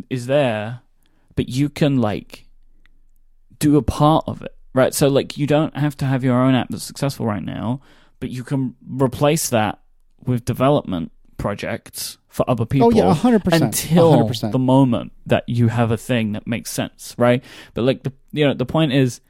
[0.09, 0.81] is there,
[1.35, 2.45] but you can like
[3.59, 4.93] do a part of it, right?
[4.93, 7.81] So like you don't have to have your own app that's successful right now,
[8.19, 9.79] but you can replace that
[10.25, 12.87] with development projects for other people.
[12.87, 13.63] Oh yeah, hundred percent.
[13.63, 14.51] Until 100%.
[14.51, 17.43] the moment that you have a thing that makes sense, right?
[17.73, 19.21] But like the you know the point is,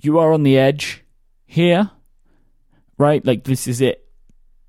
[0.00, 1.04] you are on the edge
[1.46, 1.90] here,
[2.98, 3.24] right?
[3.24, 4.06] Like this is it.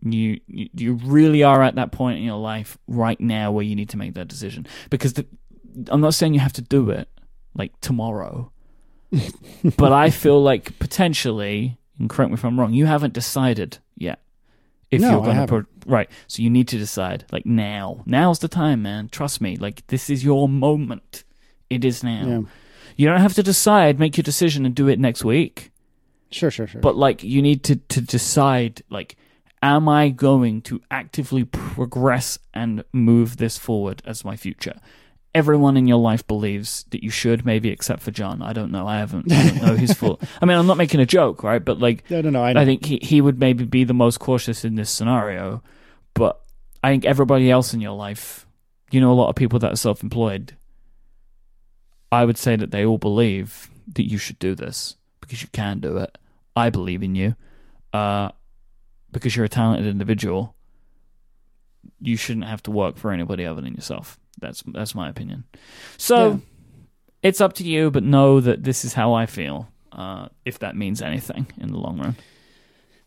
[0.05, 3.75] You, you you really are at that point in your life right now where you
[3.75, 5.25] need to make that decision because the,
[5.87, 7.07] I'm not saying you have to do it
[7.55, 8.51] like tomorrow,
[9.77, 14.19] but I feel like potentially, and correct me if I'm wrong, you haven't decided yet
[14.91, 16.09] if No, you're going to put right.
[16.27, 18.03] So you need to decide like now.
[18.05, 19.09] Now's the time, man.
[19.09, 19.57] Trust me.
[19.57, 21.23] Like this is your moment.
[21.69, 22.27] It is now.
[22.27, 22.41] Yeah.
[22.95, 23.99] You don't have to decide.
[23.99, 25.71] Make your decision and do it next week.
[26.29, 26.81] Sure, sure, sure.
[26.81, 29.17] But like you need to to decide like
[29.63, 34.75] am I going to actively progress and move this forward as my future?
[35.35, 38.41] Everyone in your life believes that you should, maybe except for John.
[38.41, 38.87] I don't know.
[38.87, 39.31] I haven't.
[39.31, 40.19] I don't know his full.
[40.41, 41.63] I mean, I'm not making a joke, right?
[41.63, 42.43] But like, no, no, no.
[42.43, 42.61] I, know.
[42.61, 45.63] I think he he would maybe be the most cautious in this scenario.
[46.13, 46.39] But
[46.83, 48.45] I think everybody else in your life,
[48.91, 50.55] you know, a lot of people that are self-employed.
[52.11, 55.79] I would say that they all believe that you should do this because you can
[55.79, 56.15] do it.
[56.55, 57.35] I believe in you.
[57.91, 58.29] Uh,
[59.11, 60.55] because you're a talented individual,
[61.99, 64.19] you shouldn't have to work for anybody other than yourself.
[64.43, 65.45] That's that's my opinion.
[65.97, 66.37] So Yeah.
[67.23, 69.69] it's up to you, but know that this is how I feel.
[69.91, 72.15] Uh, if that means anything in the long run,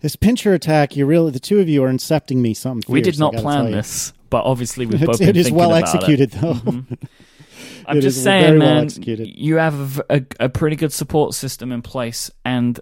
[0.01, 2.93] this pincher attack, you really, the two of you are incepting me something.
[2.93, 5.95] we did not plan this, but obviously we've both been it is well about it.
[5.97, 6.55] executed, though.
[6.55, 6.99] Mhm.
[7.89, 8.84] I'm It just saying, well man.
[8.84, 9.28] executed.
[9.39, 12.78] You have a pretty good support system in place, and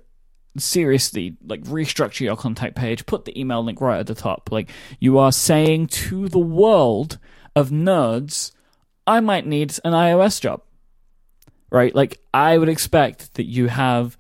[0.57, 3.07] seriously, like restructure your contact page.
[3.07, 4.51] Put the email link right at the top.
[4.53, 7.19] Like you are saying to the world
[7.55, 8.53] of nerds,
[9.07, 10.63] I might need an iOS job.
[11.71, 11.95] Right?
[11.95, 14.17] Like I would expect that you have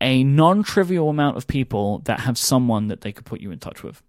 [0.00, 3.82] a non-trivial amount of people that have someone that they could put you in touch
[3.82, 4.02] with.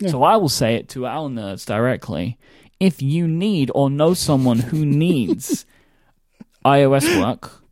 [0.00, 0.10] Yeah.
[0.10, 2.38] So I will say it to our nerds directly.
[2.80, 5.66] If you need or know someone who needs
[6.64, 7.62] iOS work,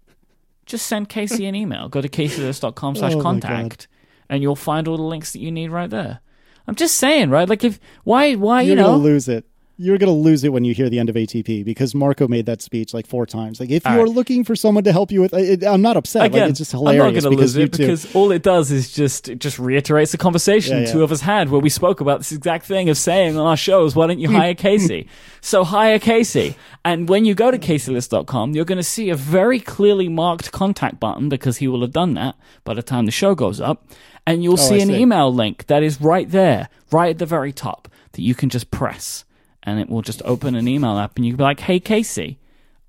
[0.66, 1.88] just send Casey an email.
[1.88, 3.88] Go to caseyliss.com slash Oh contact
[4.28, 6.20] and you'll find all the links that you need right there.
[6.66, 7.48] I'm just saying, right?
[7.48, 9.44] Like if why why You're you know lose it.
[9.78, 12.62] You're gonna lose it when you hear the end of ATP because Marco made that
[12.62, 13.58] speech like four times.
[13.58, 14.14] Like, if All you're right.
[14.14, 16.26] looking for someone to help you with, it, I'm not upset.
[16.26, 18.42] Again, like, it's just I'm hilarious not going to because lose it because all it
[18.42, 20.92] does is just it just reiterates the conversation Yeah, yeah.
[20.92, 23.56] two of us had where we spoke about this exact thing of saying on our
[23.56, 25.08] shows, why don't you hire Casey?
[25.40, 26.54] so hire Casey.
[26.84, 31.00] And when you go to caseyliss.com, you're going to see a very clearly marked contact
[31.00, 33.86] button because he will have done that by the time the show goes up.
[34.26, 35.00] And you'll Oh, see I an see.
[35.00, 38.70] email link that is right there, right at the very top, that you can just
[38.70, 39.24] press.
[39.62, 42.38] And it will just open an email app and you can be like, hey, Casey,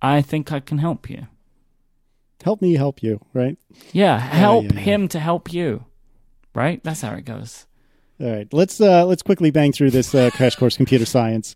[0.01, 1.27] I think I can help you.
[2.43, 3.57] help me help you, right?
[3.91, 4.79] Yeah, help yeah, yeah.
[4.79, 5.85] him to help you.
[6.55, 6.83] Right?
[6.83, 7.65] That's how it goes.
[8.21, 11.55] All right, let's uh, let's quickly bang through this uh, crash course computer science.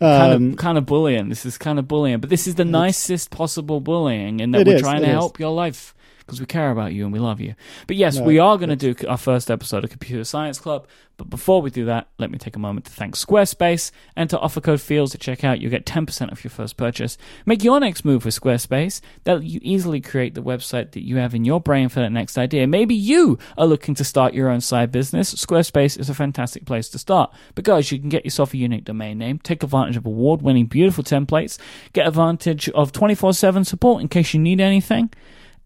[0.00, 1.28] Kind Um, of kind of bullying.
[1.28, 4.76] This is kind of bullying, but this is the nicest possible bullying in that we're
[4.76, 5.12] is, trying to is.
[5.12, 5.94] help your life
[6.24, 7.54] because we care about you and we love you.
[7.86, 10.86] But yes, No, we are going to do our first episode of Computer Science Club.
[11.18, 13.90] But before we do that, let me take a moment to thank Squarespace.
[14.16, 15.60] Enter offer code FEELS at checkout.
[15.60, 17.18] You'll get 10% off your first purchase.
[17.46, 19.00] Make your next move with Squarespace.
[19.24, 22.38] That'll you easily create the website that you have in your brain for that next
[22.38, 22.66] idea.
[22.66, 25.34] Maybe you are looking to start your own side business.
[25.34, 29.18] Squarespace is a fantastic place to start because you can get yourself a unique domain
[29.18, 31.58] name, take advantage of award winning beautiful templates,
[31.92, 35.10] get advantage of 24 7 support in case you need anything.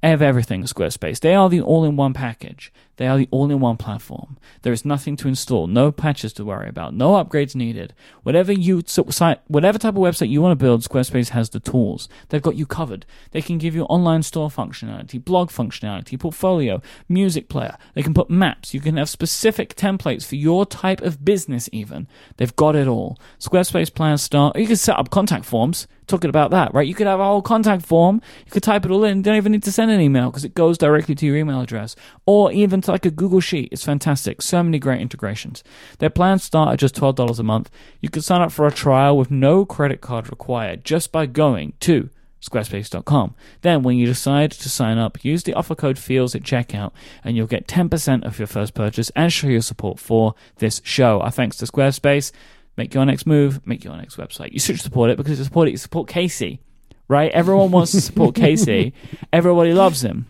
[0.03, 1.21] They have everything Squarespace.
[1.21, 2.73] They are the all-in-one package.
[2.97, 4.39] They are the all-in-one platform.
[4.63, 7.95] There is nothing to install, no patches to worry about, no upgrades needed.
[8.23, 12.09] Whatever you site, whatever type of website you want to build, Squarespace has the tools.
[12.29, 13.07] They've got you covered.
[13.33, 17.77] They can give you online store functionality, blog functionality, portfolio, music player.
[17.95, 18.73] They can put maps.
[18.73, 21.69] You can have specific templates for your type of business.
[21.73, 23.19] Even they've got it all.
[23.39, 24.57] Squarespace plans start.
[24.57, 26.87] You can set up contact forms talking about that, right?
[26.87, 28.21] You could have a whole contact form.
[28.45, 29.19] You could type it all in.
[29.19, 31.61] You don't even need to send an email because it goes directly to your email
[31.61, 33.69] address or even to like a Google Sheet.
[33.71, 34.43] It's fantastic.
[34.43, 35.63] So many great integrations.
[35.99, 37.71] Their plans start at just $12 a month.
[38.01, 41.75] You can sign up for a trial with no credit card required just by going
[41.81, 42.11] to
[42.41, 43.35] squarespace.com.
[43.63, 46.93] Then when you decide to sign up, use the offer code FEELS at checkout
[47.25, 51.21] and you'll get 10% of your first purchase and show your support for this show.
[51.21, 52.33] Our thanks to Squarespace.
[52.77, 54.53] Make your next move, make your next website.
[54.53, 56.61] You should support it because you support it, you support Casey,
[57.09, 57.33] right?
[57.33, 58.93] Everyone wants to support Casey.
[59.33, 60.27] Everybody loves him.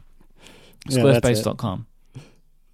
[0.88, 1.44] Yeah, that's it.
[1.44, 1.86] Squarespace.com.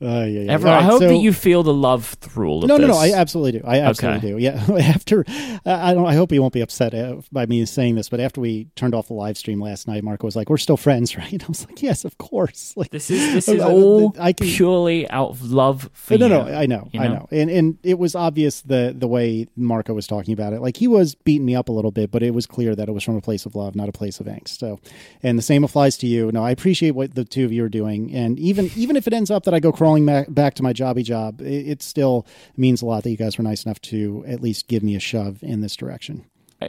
[0.02, 0.52] Uh, yeah, yeah.
[0.54, 2.82] Right, I hope so- that you feel the love through all of No, this.
[2.82, 2.92] no, no.
[2.94, 3.64] No, I absolutely do.
[3.66, 4.38] I absolutely do.
[4.38, 4.54] Yeah.
[4.80, 5.24] after,
[5.64, 6.06] I don't.
[6.06, 8.94] I hope he won't be upset uh, by me saying this, but after we turned
[8.94, 11.64] off the live stream last night, Marco was like, "We're still friends, right?" I was
[11.66, 15.30] like, "Yes, of course." Like This is this is I- all I can- purely out
[15.30, 16.30] of love for no, you.
[16.32, 17.14] no, no, I know, you I know?
[17.14, 20.60] know, and and it was obvious the the way Marco was talking about it.
[20.60, 22.92] Like he was beating me up a little bit, but it was clear that it
[22.92, 24.58] was from a place of love, not a place of angst.
[24.58, 24.80] So,
[25.22, 26.32] and the same applies to you.
[26.32, 29.12] No, I appreciate what the two of you are doing, and even even if it
[29.12, 32.26] ends up that I go crawling back, back to my jobby job, it, it still
[32.56, 35.00] means a lot that you guys were nice enough to at least give me a
[35.00, 36.24] shove in this direction.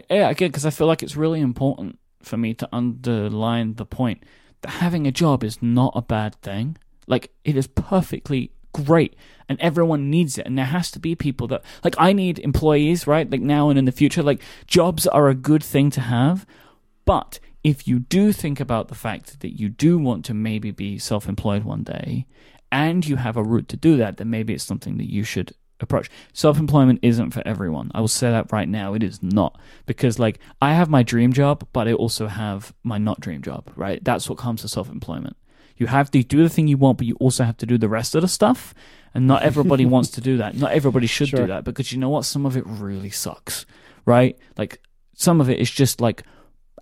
[0.10, 4.24] Yeah, again, because I feel like it's really important for me to underline the point
[4.62, 6.78] that having a job is not a bad thing.
[7.06, 9.16] Like, it is perfectly great,
[9.48, 10.46] and everyone needs it.
[10.46, 13.30] And there has to be people that, like, I need employees, right?
[13.30, 14.24] Like, now and in the future.
[14.24, 16.46] Like, jobs are a good thing to have.
[17.06, 20.98] But if you do think about the fact that you do want to maybe be
[20.98, 22.26] self employed one day,
[22.74, 25.54] and you have a route to do that, then maybe it's something that you should
[25.80, 26.10] approach.
[26.34, 27.92] Self employment isn't for everyone.
[27.94, 28.96] I will say that right now.
[28.96, 29.60] It is not.
[29.86, 33.72] Because, like, I have my dream job, but I also have my not dream job,
[33.76, 34.04] right?
[34.04, 35.38] That's what comes to self employment.
[35.78, 37.90] You have to do the thing you want, but you also have to do the
[37.90, 38.74] rest of the stuff.
[39.14, 40.58] And not everybody wants to do that.
[40.58, 41.42] Not everybody should Sure.
[41.42, 42.26] do that because you know what?
[42.26, 43.68] Some of it really sucks,
[44.06, 44.36] right?
[44.58, 44.82] Like,
[45.14, 46.24] some of it is just like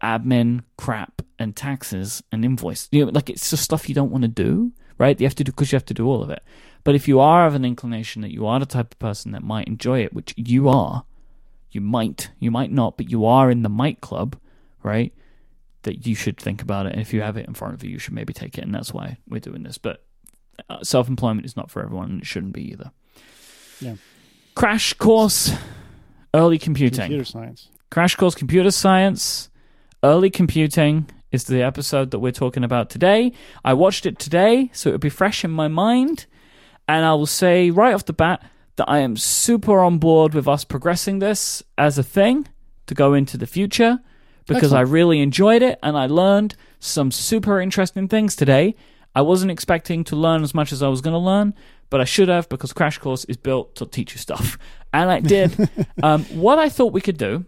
[0.01, 2.87] admin crap and taxes and invoice.
[2.91, 4.71] You know, like it's just stuff you don't want to do,
[5.01, 5.19] right?
[5.19, 6.43] You have to do because you have to do all of it.
[6.83, 9.41] But if you are of an inclination that you are the type of person that
[9.41, 11.05] might enjoy it, which you are,
[11.71, 14.37] you might, you might not, but you are in the might club,
[14.83, 15.11] right?
[15.81, 16.91] That you should think about it.
[16.91, 18.63] And if you have it in front of you, you should maybe take it.
[18.63, 19.79] And that's why we're doing this.
[19.79, 20.03] But
[20.69, 22.91] uh, self employment is not for everyone, and it shouldn't be either.
[23.79, 23.95] Yeah.
[24.53, 25.51] Crash course,
[26.35, 26.99] early computing.
[26.99, 27.69] Computer science.
[27.89, 29.49] Crash Course Computer Science,
[30.03, 33.31] Early Computing is the episode that we're talking about today.
[33.63, 36.25] I watched it today, so it'll be fresh in my mind.
[36.87, 38.43] And I will say right off the bat
[38.75, 42.47] that I am super on board with us progressing this as a thing
[42.87, 43.99] to go into the future
[44.47, 48.75] because I really enjoyed it and I learned some super interesting things today.
[49.15, 51.53] I wasn't expecting to learn as much as I was going to learn,
[51.89, 54.57] but I should have because Crash Course is built to teach you stuff.
[54.93, 55.69] And I did.
[56.03, 57.45] um, what I thought we could do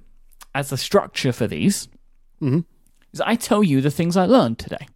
[0.55, 1.89] as a structure for these
[2.41, 2.63] Mhm.
[3.13, 4.87] Is I tell you the things I learned today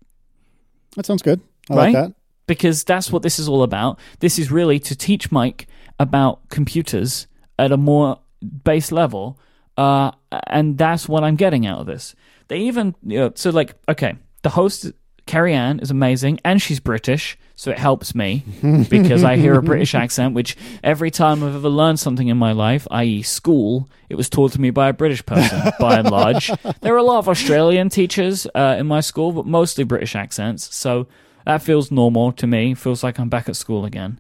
[0.96, 1.42] That sounds good.
[1.70, 1.94] I Right?
[1.94, 2.16] like that.
[2.48, 4.00] because that's what this is all about.
[4.20, 5.66] This is really to teach Myke
[6.00, 7.28] about computers
[7.60, 8.20] at a more
[8.64, 9.38] base level,
[9.78, 10.12] uh,
[10.48, 12.16] and that's what I'm getting out of this.
[12.48, 14.92] They even you know, so like okay, the host
[15.28, 18.44] Carrie Anne is amazing, and she's British, so it helps me
[18.90, 20.34] because I hear a British accent.
[20.34, 24.54] Which every time I've ever learned something in my life, i.e., school, it was taught
[24.54, 26.50] to me by a British person, by and large.
[26.82, 30.74] There are a lot of Australian teachers uh, in my school, but mostly British accents.
[30.74, 31.08] So
[31.46, 32.74] that feels normal to me.
[32.74, 34.20] Feels like I'm back at school again.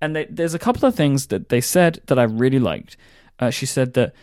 [0.00, 2.96] And they, there's a couple of things that they said that I really liked.
[3.38, 4.14] Uh, she said that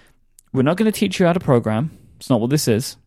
[0.51, 1.91] we're not going to teach you how to program.
[2.17, 2.97] It's not what this is.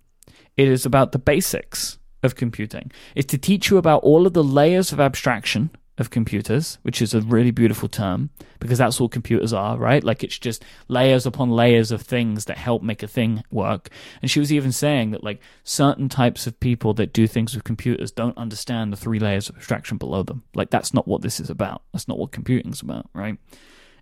[0.57, 2.91] It is about the basics of computing.
[3.15, 7.13] is to teach you about all of the layers of abstraction of computers, which is
[7.13, 10.03] a really beautiful term because that's all computers are, right?
[10.03, 13.91] Like it's just layers upon layers of things that help make a thing work.
[14.23, 17.65] And she was even saying that like certain types of people that do things with
[17.65, 20.43] computers don't understand the three layers of abstraction below them.
[20.55, 21.83] Like that's not what this is about.
[21.93, 23.37] That's not what computing's about, right?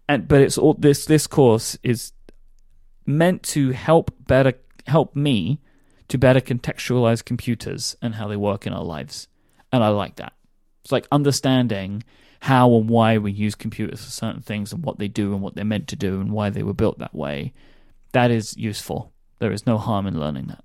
[0.09, 2.13] And but it's all this this course is
[3.07, 4.53] meant to help better
[4.87, 5.61] help me
[6.09, 9.29] to better contextualize computers and how they work in our lives.
[9.73, 10.33] And I like that.
[10.83, 12.03] It's like understanding
[12.41, 15.55] how and why we use computers for certain things and what they do and what
[15.55, 17.53] they're meant to do and why they were built that way.
[18.13, 19.13] That is useful.
[19.39, 20.65] There is no harm in learning that.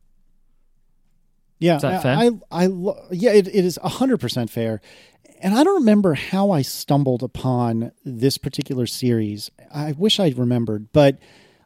[1.59, 2.17] Yeah, Is that I, fair?
[2.17, 2.69] I, I
[3.11, 4.81] yeah, it, it is hundred percent fair.
[5.41, 9.51] And I don't remember how I stumbled upon this particular series.
[9.73, 11.19] I wish I'd remembered, but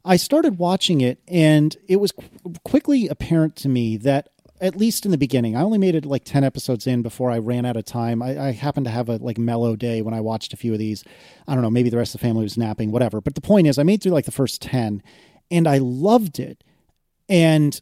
[0.07, 4.29] I started watching it, and it was qu- quickly apparent to me that
[4.59, 7.37] at least in the beginning, I only made it like ten episodes in before I
[7.37, 8.23] ran out of time.
[8.23, 10.79] I, I happened to have a like mellow day when I watched a few of
[10.79, 11.03] these.
[11.47, 13.21] I don't know, maybe the rest of the family was napping, whatever.
[13.21, 15.03] But the point is, I made through like the first ten,
[15.51, 16.63] and I loved it.
[17.29, 17.79] And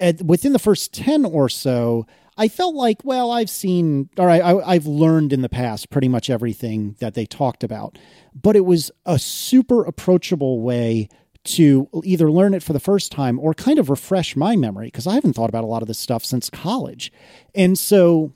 [0.00, 4.40] at, within the first 10 or so, I felt like, well, I've seen, or I,
[4.40, 7.96] I, I've learned in the past pretty much everything that they talked about.
[8.34, 11.08] But it was a super approachable way
[11.44, 15.06] to either learn it for the first time or kind of refresh my memory because
[15.06, 17.12] I haven't thought about a lot of this stuff since college.
[17.54, 18.32] And so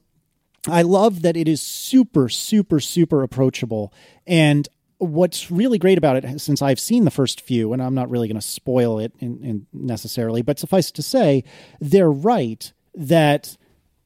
[0.67, 3.93] I love that it is super, super, super approachable.
[4.27, 8.11] And what's really great about it, since I've seen the first few, and I'm not
[8.11, 11.45] really going to spoil it in, in necessarily, but suffice to say,
[11.81, 13.57] they're right that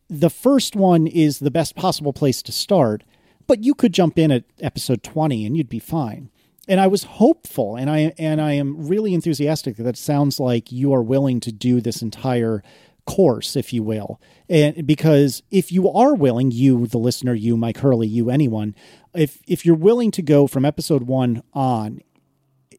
[0.09, 3.03] the first one is the best possible place to start.
[3.03, 3.12] But
[3.53, 6.30] but you could jump in at episode 20 and you'd be fine.
[6.68, 10.92] And I was hopeful and I and I am really enthusiastic that sounds like you
[10.92, 12.62] are willing to do this entire
[13.04, 14.20] course, if you will.
[14.48, 18.74] And because if you are willing, you, the listener, you, Myke Hurley, you, anyone,
[19.14, 22.00] if if you're willing to go from episode one on,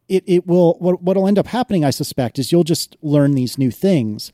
[0.08, 3.58] it, it will what what'll end up happening, I suspect, is you'll just learn these
[3.58, 4.32] new things.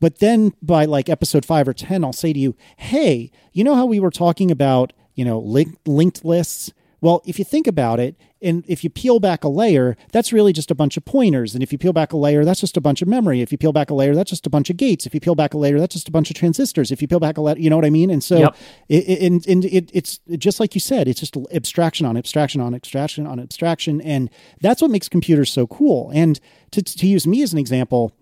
[0.00, 3.74] But then by like episode five or ten, I'll say to you, hey, you know
[3.74, 6.72] how we were talking about, you know, link, linked lists?
[7.00, 10.52] Well, if you think about it, and if you peel back a layer, that's really
[10.52, 11.54] just a bunch of pointers.
[11.54, 13.40] And if you peel back a layer, that's just a bunch of memory.
[13.40, 15.06] If you peel back a layer, that's just a bunch of gates.
[15.06, 16.90] If you peel back a layer, that's just a bunch of transistors.
[16.90, 18.10] If you peel back a layer, you know what I mean?
[18.10, 18.56] And so, Yep.
[18.88, 22.60] it, it, and, and it, it's just like you said, it's just abstraction on abstraction
[22.60, 24.00] on abstraction on abstraction.
[24.00, 24.30] And
[24.60, 26.10] that's what makes computers so cool.
[26.12, 26.40] And
[26.72, 28.12] to, to use me as an example,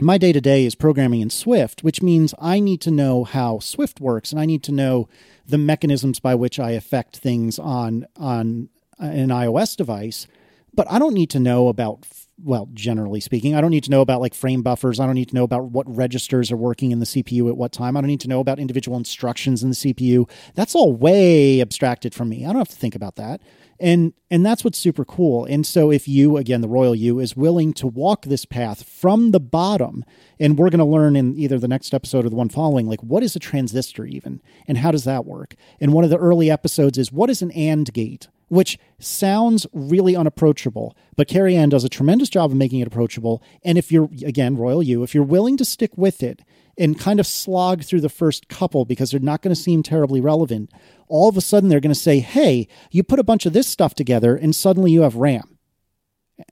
[0.00, 3.58] my day to day is programming in Swift, which means I need to know how
[3.58, 5.08] Swift works and I need to know
[5.46, 8.70] the mechanisms by which I affect things on on
[9.00, 10.26] Uh, an iOS device.
[10.74, 12.06] But I don't need to know about
[12.42, 14.98] well, generally speaking, I don't need to know about like frame buffers.
[14.98, 17.72] I don't need to know about what registers are working in the CPU at what
[17.72, 17.96] time.
[17.96, 20.28] I don't need to know about individual instructions in the CPU.
[20.54, 22.44] That's all way abstracted from me.
[22.44, 23.40] I don't have to think about that.
[23.78, 25.44] And and that's what's super cool.
[25.44, 29.30] And so if you again the royal you is willing to walk this path from
[29.30, 30.04] the bottom
[30.38, 33.02] and we're going to learn in either the next episode or the one following like
[33.02, 35.54] what is a transistor even and how does that work?
[35.80, 38.28] And one of the early episodes is what is an and gate?
[38.52, 43.42] Which sounds really unapproachable, but Carrie Anne does a tremendous job of making it approachable.
[43.64, 46.42] And if you're, again, Royal You, if you're willing to stick with it
[46.76, 50.20] and kind of slog through the first couple because they're not going to seem terribly
[50.20, 50.70] relevant,
[51.08, 53.66] all of a sudden they're going to say, hey, you put a bunch of this
[53.66, 55.56] stuff together and suddenly you have RAM.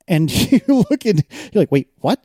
[0.08, 1.22] And you look and
[1.52, 2.24] you're like, wait, what?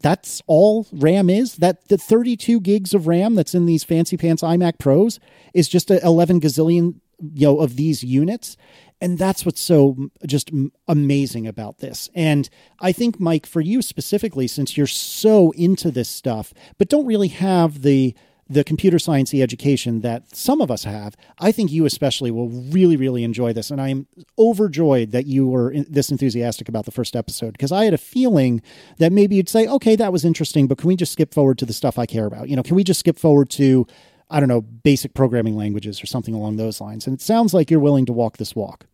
[0.00, 1.58] That's all RAM is?
[1.58, 5.20] That the 32 gigs of RAM that's in these fancy pants iMac Pros
[5.54, 8.56] is just a 11 gazillion you know of these units
[9.00, 10.50] and that's what's so just
[10.88, 12.08] amazing about this.
[12.14, 12.48] And
[12.80, 17.28] i think myke for you specifically since you're so into this stuff but don't really
[17.28, 18.14] have the
[18.48, 22.96] the computer science education that some of us have i think you especially will really
[22.96, 23.70] really enjoy this.
[23.70, 24.06] And i'm
[24.38, 28.62] overjoyed that you were this enthusiastic about the first episode because i had a feeling
[28.98, 31.66] that maybe you'd say okay that was interesting but can we just skip forward to
[31.66, 32.48] the stuff i care about?
[32.48, 33.86] You know can we just skip forward to
[34.30, 37.06] I don't know, basic programming languages or something along those lines.
[37.06, 38.86] And it sounds like you're willing to walk this walk.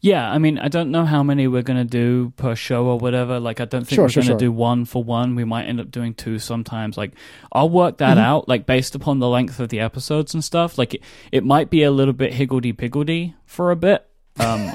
[0.00, 2.98] Yeah, I mean, I don't know how many we're going to do per show or
[2.98, 3.40] whatever.
[3.40, 4.50] Like, I don't think Sure, we're sure, going to sure.
[4.50, 5.34] do one for one.
[5.34, 6.96] We might end up doing two sometimes.
[6.96, 7.14] Like,
[7.50, 10.78] I'll work that out, like, based upon the length of the episodes and stuff.
[10.78, 11.02] Like, it,
[11.32, 14.08] it might be a little bit higgledy piggledy for a bit.
[14.38, 14.72] Um,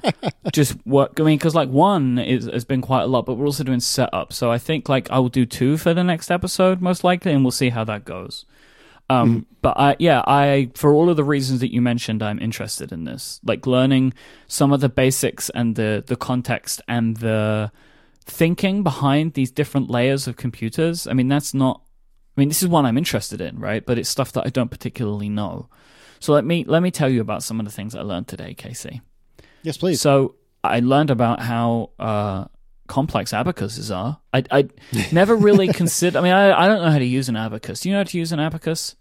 [0.52, 1.18] just work.
[1.18, 3.80] I mean, because like one is has been quite a lot, but we're also doing
[3.80, 4.32] setup.
[4.34, 7.42] So I think like I will do two for the next episode most likely, and
[7.42, 8.44] we'll see how that goes.
[9.08, 12.90] Um, but I, yeah, I, for all of the reasons that you mentioned, I'm interested
[12.90, 14.14] in this, like learning
[14.48, 17.70] some of the basics and the, the context and the
[18.24, 21.06] thinking behind these different layers of computers.
[21.06, 21.82] I mean, that's not,
[22.36, 23.86] I mean, this is one I'm interested in, right?
[23.86, 25.68] But it's stuff that I don't particularly know.
[26.18, 28.54] So let me, let me tell you about some of the things I learned today,
[28.54, 29.02] Casey.
[29.62, 30.00] Yes, please.
[30.00, 30.34] So
[30.64, 32.46] I learned about how uh,
[32.86, 34.20] complex abacuses are.
[34.32, 34.68] I, I
[35.12, 36.18] never really considered.
[36.18, 37.80] I mean, I, I don't know how to use an abacus.
[37.80, 38.96] Do you know how to use an abacus?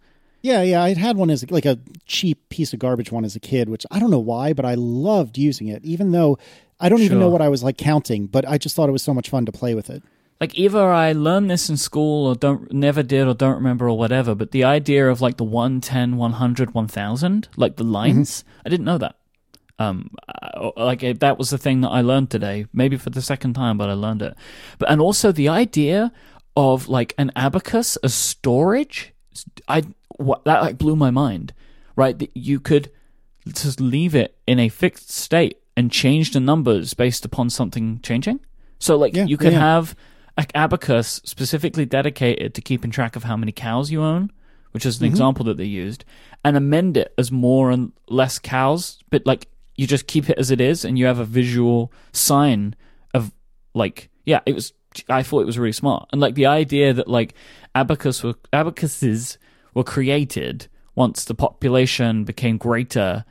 [0.45, 3.39] yeah, yeah, I had one as like a cheap piece of garbage one as a
[3.39, 6.37] kid, which I don't know why, but I loved using it, even though
[6.79, 9.01] I don't even know what I was like counting, but I just thought it was
[9.01, 10.03] so much fun to play with it.
[10.39, 13.97] Like either I learned this in school or don't never did or don't remember or
[13.97, 14.35] whatever.
[14.35, 17.91] But the idea of like the 110, 100, 1000, like the mm-hmm.
[17.91, 19.15] lines, I didn't know that.
[19.77, 23.21] Um, uh, like uh, that was the thing that I learned today, maybe for the
[23.21, 24.35] second time, but I learned it.
[24.77, 26.11] But and also the idea
[26.55, 29.13] of like an abacus as storage,
[29.67, 29.83] I
[30.17, 31.53] what that like blew my mind.
[31.97, 32.91] Right, that you could
[33.47, 38.39] just leave it in a fixed state and change the numbers based upon something changing.
[38.79, 39.95] So like Yeah, you could yeah, have
[40.37, 44.31] an abacus specifically dedicated to keeping track of how many cows you own,
[44.71, 46.03] which is an example that they used,
[46.43, 50.51] and amend it as more and less cows, but like you just keep it as
[50.51, 52.75] it is and you have a visual sign
[53.13, 53.31] of
[53.73, 54.73] like yeah, it was
[55.09, 56.09] I thought it was really smart.
[56.11, 57.33] And like the idea that like
[57.73, 59.37] abacus were abacuses
[59.73, 63.25] were created once the population became greater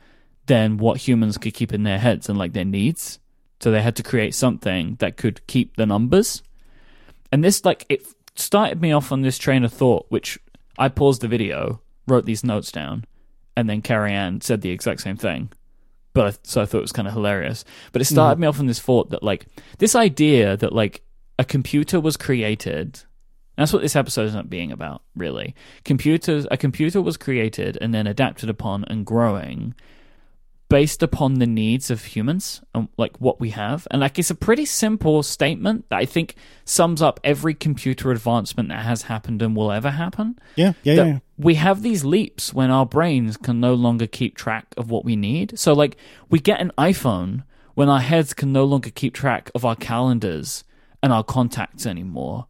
[0.45, 3.19] than what humans could keep in their heads and like their needs.
[3.59, 6.43] So they had to create something that could keep the numbers.
[7.31, 10.37] And this like it started me off on this train of thought, which
[10.77, 13.05] I paused the video, wrote these notes down,
[13.57, 15.49] and then Carrie Anne said the exact same thing.
[16.15, 17.63] But I, so I thought it was kind of hilarious.
[17.91, 18.15] But it hmm.
[18.15, 19.45] started me off on this thought that like
[19.77, 21.03] this idea that like
[21.37, 23.01] a computer was created.
[23.57, 25.55] That's what this episode is not being about, really.
[25.85, 29.75] Computers, a computer was created and then adapted upon and growing
[30.67, 33.87] based upon the needs of humans and like what we have.
[33.91, 36.35] And like it's a pretty simple statement that I think
[36.65, 40.39] sums up every computer advancement that has happened and will ever happen.
[40.55, 41.19] Yeah, yeah, That yeah.
[41.37, 45.15] We have these leaps when our brains can no longer keep track of what we
[45.15, 45.59] need.
[45.59, 45.97] So like
[46.29, 50.63] we get an iPhone when our heads can no longer keep track of our calendars
[51.03, 52.47] and our contacts anymore.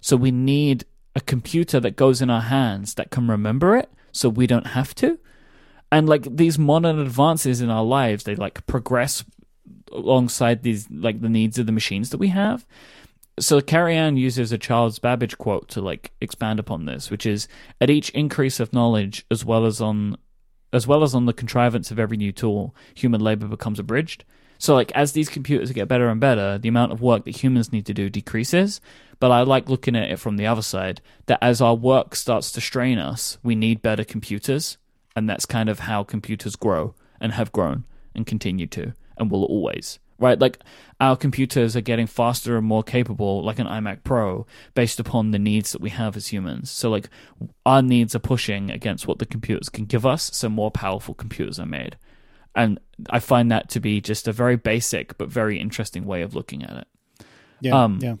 [0.00, 0.84] So we need
[1.14, 4.94] a computer that goes in our hands that can remember it so we don't have
[4.96, 5.18] to.
[5.90, 9.24] And like these modern advances in our lives, they like progress
[9.92, 12.66] alongside these like the needs of the machines that we have.
[13.40, 17.48] So Carrie Anne uses a Charles Babbage quote to like expand upon this, which is
[17.80, 20.16] at each increase of knowledge as well as on
[20.72, 24.24] as well as on the contrivance of every new tool, human labor becomes abridged.
[24.58, 27.72] So like as these computers get better and better, the amount of work that humans
[27.72, 28.80] need to do decreases.
[29.18, 32.52] But I like looking at it from the other side that as our work starts
[32.52, 34.78] to strain us, we need better computers,
[35.16, 37.84] and that's kind of how computers grow and have grown
[38.14, 39.98] and continue to and will always.
[40.22, 40.38] Right?
[40.38, 40.60] Like
[41.00, 45.38] our computers are getting faster and more capable like an iMac Pro based upon the
[45.38, 46.70] needs that we have as humans.
[46.70, 47.10] So like
[47.66, 51.58] our needs are pushing against what the computers can give us, so more powerful computers
[51.58, 51.96] are made.
[52.54, 52.78] And
[53.10, 56.62] I find that to be just a very basic but very interesting way of looking
[56.62, 57.26] at it.
[57.60, 58.14] Yeah, Um, yeah.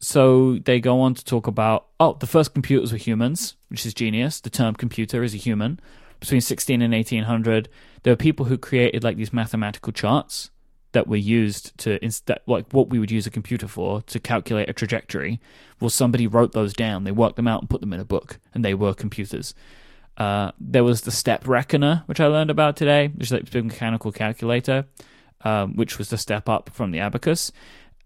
[0.00, 3.92] So they go on to talk about oh, the first computers were humans, which is
[3.92, 4.40] genius.
[4.40, 5.80] The term computer is a human.
[6.18, 7.68] Between 16 and 1800,
[8.02, 10.50] there were people who created like these mathematical charts
[10.92, 14.68] that were used to instead like what we would use a computer for to calculate
[14.68, 15.40] a trajectory.
[15.78, 17.04] Well, somebody wrote those down.
[17.04, 19.54] They worked them out and put them in a book, and they were computers.
[20.16, 23.62] Uh, there was the step reckoner, which I learned about today, which is like a
[23.62, 24.86] mechanical calculator,
[25.42, 27.52] um, which was the step up from the abacus.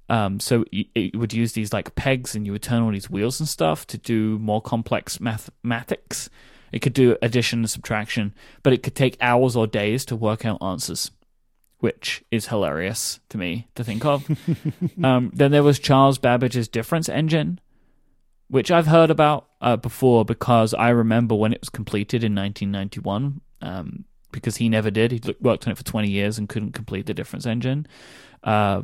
[0.08, 3.10] Um, so y- it would use these like pegs, and you would turn all these
[3.10, 6.28] wheels and stuff to do more complex mathematics.
[6.74, 8.34] It could do addition and subtraction,
[8.64, 11.12] but it could take hours or days to work out answers,
[11.78, 14.28] which is hilarious to me to think of.
[15.04, 17.60] um, then there was Charles Babbage's difference engine,
[18.48, 23.40] which I've heard about uh, before because I remember when it was completed in 1991.
[23.62, 25.12] Um, because he never did.
[25.12, 27.86] He worked on it for 20 years and couldn't complete the difference engine.
[28.42, 28.82] Uh,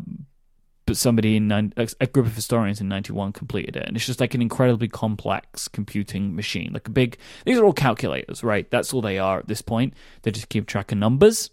[0.86, 3.86] but somebody in a group of historians in 91 completed it.
[3.86, 6.72] And it's just like an incredibly complex computing machine.
[6.72, 8.68] Like a big these are all calculators right?
[8.70, 9.94] That's all they are at this point.
[10.22, 11.50] They just keep track of numbers.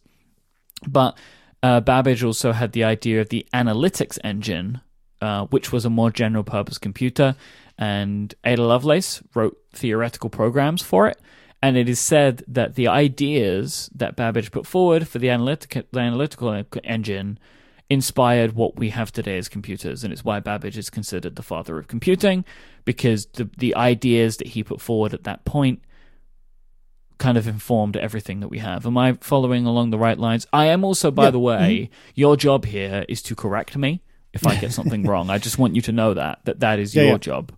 [0.88, 1.18] But
[1.62, 4.82] uh, babbage also had the idea of the analytics engine
[5.22, 7.36] uh, which was a more general purpose computer.
[7.78, 11.20] And ada lovelace wrote theoretical programs for it.
[11.62, 16.00] And it is said that the ideas that babbage put forward for the, analytic, the
[16.00, 17.40] analytical engine
[17.90, 21.78] inspired what we have today as computers, and it's why Babbage is considered the father
[21.80, 22.44] of computing,
[22.86, 25.82] because the the ideas that he put forward at that point
[27.18, 28.86] kind of informed everything that we have.
[28.86, 30.46] Am I following along the right lines?
[30.54, 31.32] I am also, by Yeah.
[31.32, 34.02] the way, your job here is to correct me
[34.34, 35.30] if I get something wrong.
[35.32, 37.18] I just want you to know that that that is Yeah, your yeah.
[37.18, 37.54] job.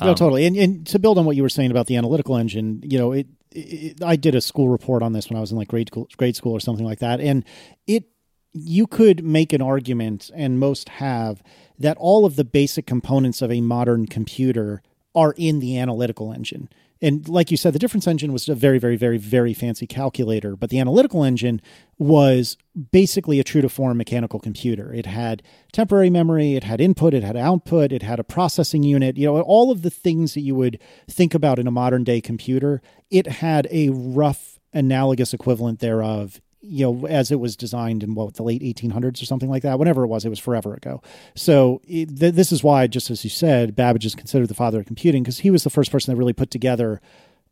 [0.00, 0.46] no, Um, totally.
[0.46, 3.10] And, and to build on what you were saying about the analytical engine, you know,
[3.12, 5.88] it, it, I did a school report on this when I was in like grade
[5.88, 7.44] school, grade school or something like that, and
[7.88, 8.04] it
[8.52, 11.42] you could make an argument, and most have,
[11.78, 14.82] that all of the basic components of a modern computer
[15.14, 16.68] are in the analytical engine.
[17.02, 20.54] And like you said, the difference engine was a very, very, very, very fancy calculator,
[20.54, 21.62] but the analytical engine
[21.98, 22.58] was
[22.92, 24.92] basically a true to form mechanical computer.
[24.92, 29.16] It had temporary memory, it had input, it had output, it had a processing unit,
[29.16, 30.78] you know, all of the things that you would
[31.08, 32.82] think about in a modern day computer.
[33.10, 38.34] It had a rough analogous equivalent thereof you know, as it was designed in what
[38.34, 41.02] the late 1800s or something like that, whenever it was, it was forever ago.
[41.34, 44.80] So it, th- this is why, just as you said, Babbage is considered the father
[44.80, 47.00] of computing because he was the first person that really put together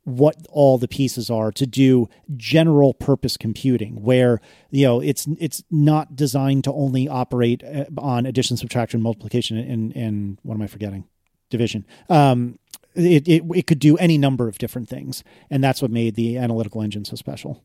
[0.05, 4.41] what all the pieces are to do general purpose computing where
[4.71, 9.95] you know it's it's not designed to only operate uh, on addition subtraction multiplication and
[9.95, 11.05] and what am i forgetting?
[11.51, 11.85] Division.
[12.09, 12.59] Um
[12.95, 16.39] it, it it could do any number of different things and that's what made the
[16.39, 17.63] analytical engine so special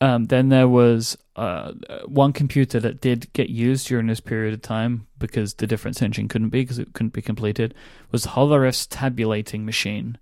[0.00, 1.72] Um, then there was uh,
[2.06, 6.28] one computer that did get used during this period of time because the difference engine
[6.28, 7.74] couldn't be because it couldn't be completed.
[8.12, 10.18] Was Hollerith's tabulating machine,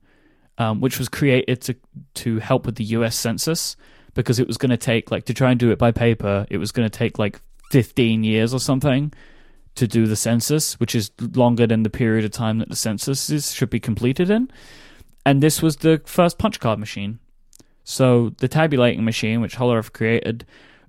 [0.57, 1.77] um, which was created to
[2.15, 3.17] to help with the U.S.
[3.17, 3.77] Census
[4.15, 6.47] because it was going to take like to try and do it by paper.
[6.49, 7.41] It was going to take like
[7.71, 9.13] fifteen years or something
[9.75, 13.31] to do the census, which is longer than the period of time that the census
[13.31, 14.51] is, should be completed in.
[15.25, 17.19] And this was the first punch card machine.
[17.89, 20.45] So the tabulating machine, which Hollerith created,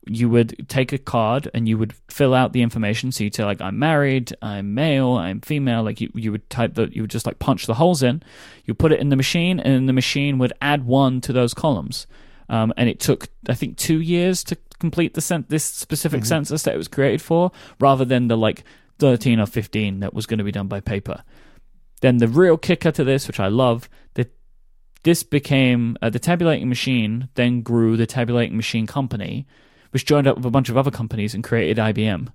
[0.10, 3.11] you would take a card and you would fill out the information.
[3.11, 5.84] So you'd say like, I'm married, I'm male, I'm female.
[5.84, 8.24] Like you, you would type the, you would just like punch the holes in.
[8.65, 12.07] You put it in the machine, and the machine would add one to those columns.
[12.49, 16.28] um, and it took I think two years to complete the cen- this specific Mm-hmm.
[16.28, 18.64] census that it was created for, rather than the like
[18.99, 21.24] thirteen or fifteen that was going to be done by paper.
[22.02, 24.32] Then the real kicker to this, which I love, that
[25.03, 27.30] this became uh, the tabulating machine.
[27.36, 29.45] Then grew the tabulating machine company,
[29.91, 32.28] which joined up with a bunch of other companies and created IBM,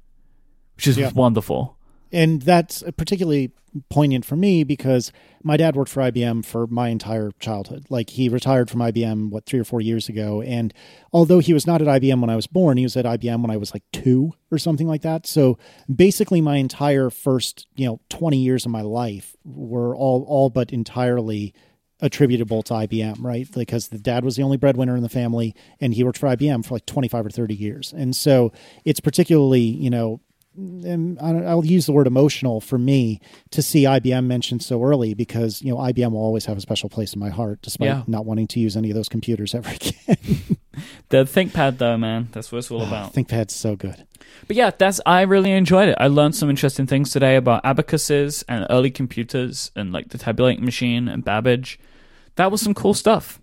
[0.77, 1.11] which is Yeah.
[1.15, 1.77] wonderful.
[2.15, 3.53] And that's particularly
[3.89, 5.11] poignant for me because
[5.43, 7.87] my dad worked for IBM for my entire childhood.
[7.89, 10.43] Like he retired from IBM, what, three or four years ago.
[10.43, 10.75] And
[11.11, 13.51] although he was not at IBM when I was born, he was at IBM when
[13.51, 15.27] I was like two or something like that.
[15.27, 15.57] So
[15.95, 20.71] basically, my entire first, you know, 20 years of my life were all, all but
[20.71, 21.55] entirely
[22.03, 23.49] attributable to IBM, right?
[23.55, 26.65] Because the dad was the only breadwinner in the family and he worked for IBM
[26.67, 27.95] for like 25 or 30 years.
[27.97, 28.53] And so
[28.85, 30.21] it's particularly, you know,
[30.55, 33.21] and I- I'll use the word emotional for me
[33.53, 36.91] to see IBM mentioned so early because you know IBM will always have a special
[36.91, 38.03] place in my heart, despite Yeah.
[38.07, 40.19] not wanting to use any of those computers ever again.
[41.09, 43.15] The ThinkPad, though, man, that's what it's all ah, about.
[43.15, 44.05] ThinkPad's so good.
[44.47, 45.97] But yeah, that's I really enjoyed it.
[45.99, 50.65] I learned some interesting things today about abacuses and early computers and like the tabulating
[50.67, 51.79] machine and Babbage.
[52.37, 53.41] That was some cool stuff.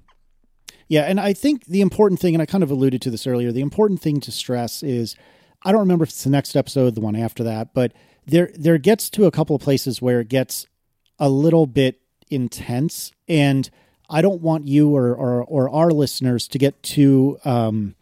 [0.88, 3.52] Yeah, and I think the important thing, and I kind of alluded to this earlier,
[3.52, 5.16] the important thing to stress is
[5.64, 7.94] I don't remember if it's the next episode, the one after that, but
[8.26, 10.66] there there gets to a couple of places where it gets
[11.20, 13.70] a little bit intense, and
[14.10, 17.96] I don't want you or or, or our listeners to get too um,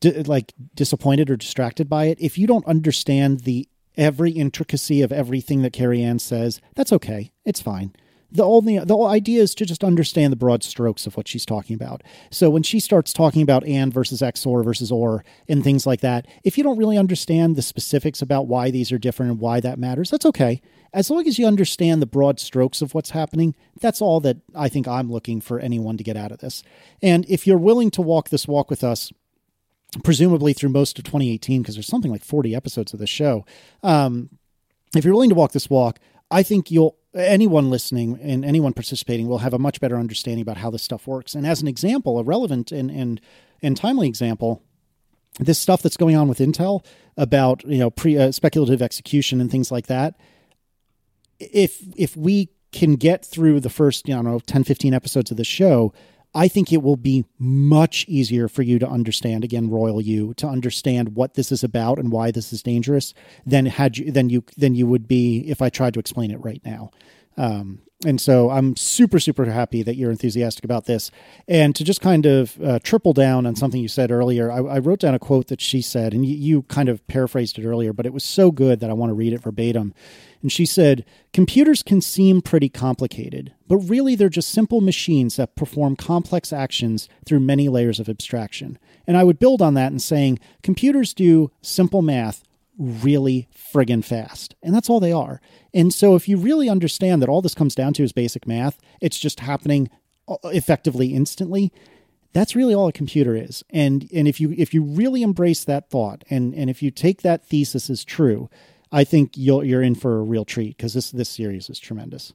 [0.00, 2.18] di- like disappointed or distracted by it.
[2.20, 7.32] If you don't understand the every intricacy of everything that Carrie Anne says, that's okay.
[7.44, 7.94] It's fine.
[8.30, 11.74] The only the idea is to just understand the broad strokes of what she's talking
[11.74, 12.02] about.
[12.30, 16.26] So when she starts talking about and versus XOR versus OR and things like that,
[16.42, 19.78] if you don't really understand the specifics about why these are different and why that
[19.78, 20.60] matters, that's okay.
[20.92, 24.68] As long as you understand the broad strokes of what's happening, that's all that I
[24.68, 26.62] think I'm looking for anyone to get out of this.
[27.02, 29.12] And if you're willing to walk this walk with us,
[30.02, 33.46] presumably through most of 2018 because there's something like 40 episodes of the show
[33.82, 34.30] um,
[34.94, 35.98] if you're willing to walk this walk
[36.30, 40.58] i think you'll anyone listening and anyone participating will have a much better understanding about
[40.58, 41.34] how this stuff works.
[41.34, 43.20] And as an example a relevant and and,
[43.62, 44.62] and timely example
[45.38, 46.84] this stuff that's going on with intel
[47.16, 50.14] about you know pre uh, speculative execution and things like that
[51.38, 55.44] if if we can get through the first you know 10 15 episodes of the
[55.44, 55.92] show
[56.36, 60.46] I think it will be much easier for you to understand again, Royal You, to
[60.46, 63.14] understand what this is about and why this is dangerous
[63.46, 66.44] than had you than you than you would be if I tried to explain it
[66.44, 66.90] right now.
[67.38, 71.10] Um, and so I'm super super happy that you're enthusiastic about this.
[71.48, 74.78] And to just kind of uh, triple down on something you said earlier, I, I
[74.78, 77.94] wrote down a quote that she said, and you, you kind of paraphrased it earlier,
[77.94, 79.94] but it was so good that I want to read it verbatim.
[80.46, 85.56] And she said, Computers can seem pretty complicated, but really they're just simple machines that
[85.56, 88.78] perform complex actions through many layers of abstraction.
[89.08, 92.44] And I would build on that in saying, computers do simple math
[92.78, 94.54] really friggin' fast.
[94.62, 95.40] And that's all they are.
[95.74, 98.78] And so if you really understand that all this comes down to is basic math,
[99.00, 99.90] it's just happening
[100.28, 101.72] uh, effectively instantly
[102.32, 105.88] that's really all a computer is and and if you if you really embrace that
[105.88, 108.50] thought and and if you take that thesis as true
[108.92, 112.32] i think you'll you're in for a real treat because this this series is tremendous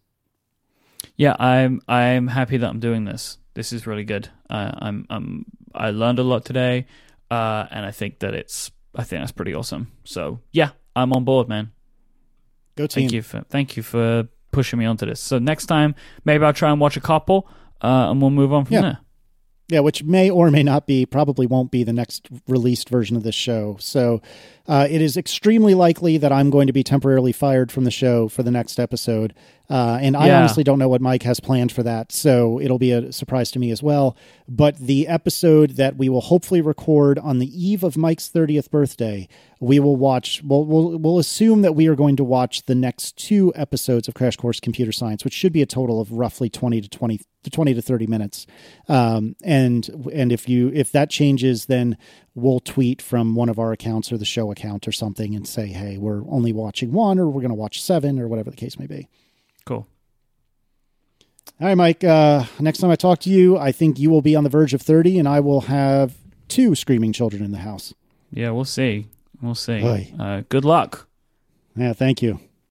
[1.18, 3.38] Yeah, I'm I'm happy that I'm doing this.
[3.54, 4.30] This is really good.
[4.50, 6.86] Uh, I'm I'm I learned a lot today,
[7.30, 9.88] uh, and I think that it's I think that's pretty awesome.
[10.04, 11.72] So yeah, I'm on board, man.
[12.78, 15.20] go team Thank you for thank you for pushing me onto this.
[15.20, 17.48] So next time, maybe I'll try and watch a couple,
[17.82, 18.82] uh, and we'll move on from Yeah.
[18.82, 19.00] there.
[19.72, 23.24] Yeah, which may or may not be, probably won't be the next released version of
[23.24, 23.78] this show.
[23.80, 24.22] So
[24.68, 28.28] uh, it is extremely likely that I'm going to be temporarily fired from the show
[28.28, 29.34] for the next episode.
[29.72, 32.12] Uh, and I honestly don't know what Myke has planned for that.
[32.12, 34.18] So it'll be a surprise to me as well.
[34.46, 39.30] But the episode that we will hopefully record on the eve of Myke's 30th birthday,
[39.62, 43.16] we will watch, we'll, we'll, we'll assume that we are going to watch the next
[43.16, 46.82] two episodes of Crash Course Computer Science, which should be a total of roughly 20
[46.82, 48.46] to 20 to 20 to 30 minutes.
[48.90, 51.98] Um, and, and if you, if that changes, then
[52.36, 55.68] we'll tweet from one of our accounts or the show account or something and say,
[55.68, 58.78] Hey, we're only watching one or we're going to watch seven or whatever the case
[58.78, 59.08] may be.
[59.66, 59.88] Cool.
[61.60, 62.04] All right, Myke.
[62.04, 64.74] Uh, next time I talk to you, I think you will be on the verge
[64.74, 66.16] of 30 and I will have
[66.48, 67.94] two screaming children in the house.
[68.32, 69.08] Yeah, we'll see.
[69.42, 69.82] We'll see.
[70.20, 71.08] Uh, good luck.
[71.76, 72.40] Yeah, thank you.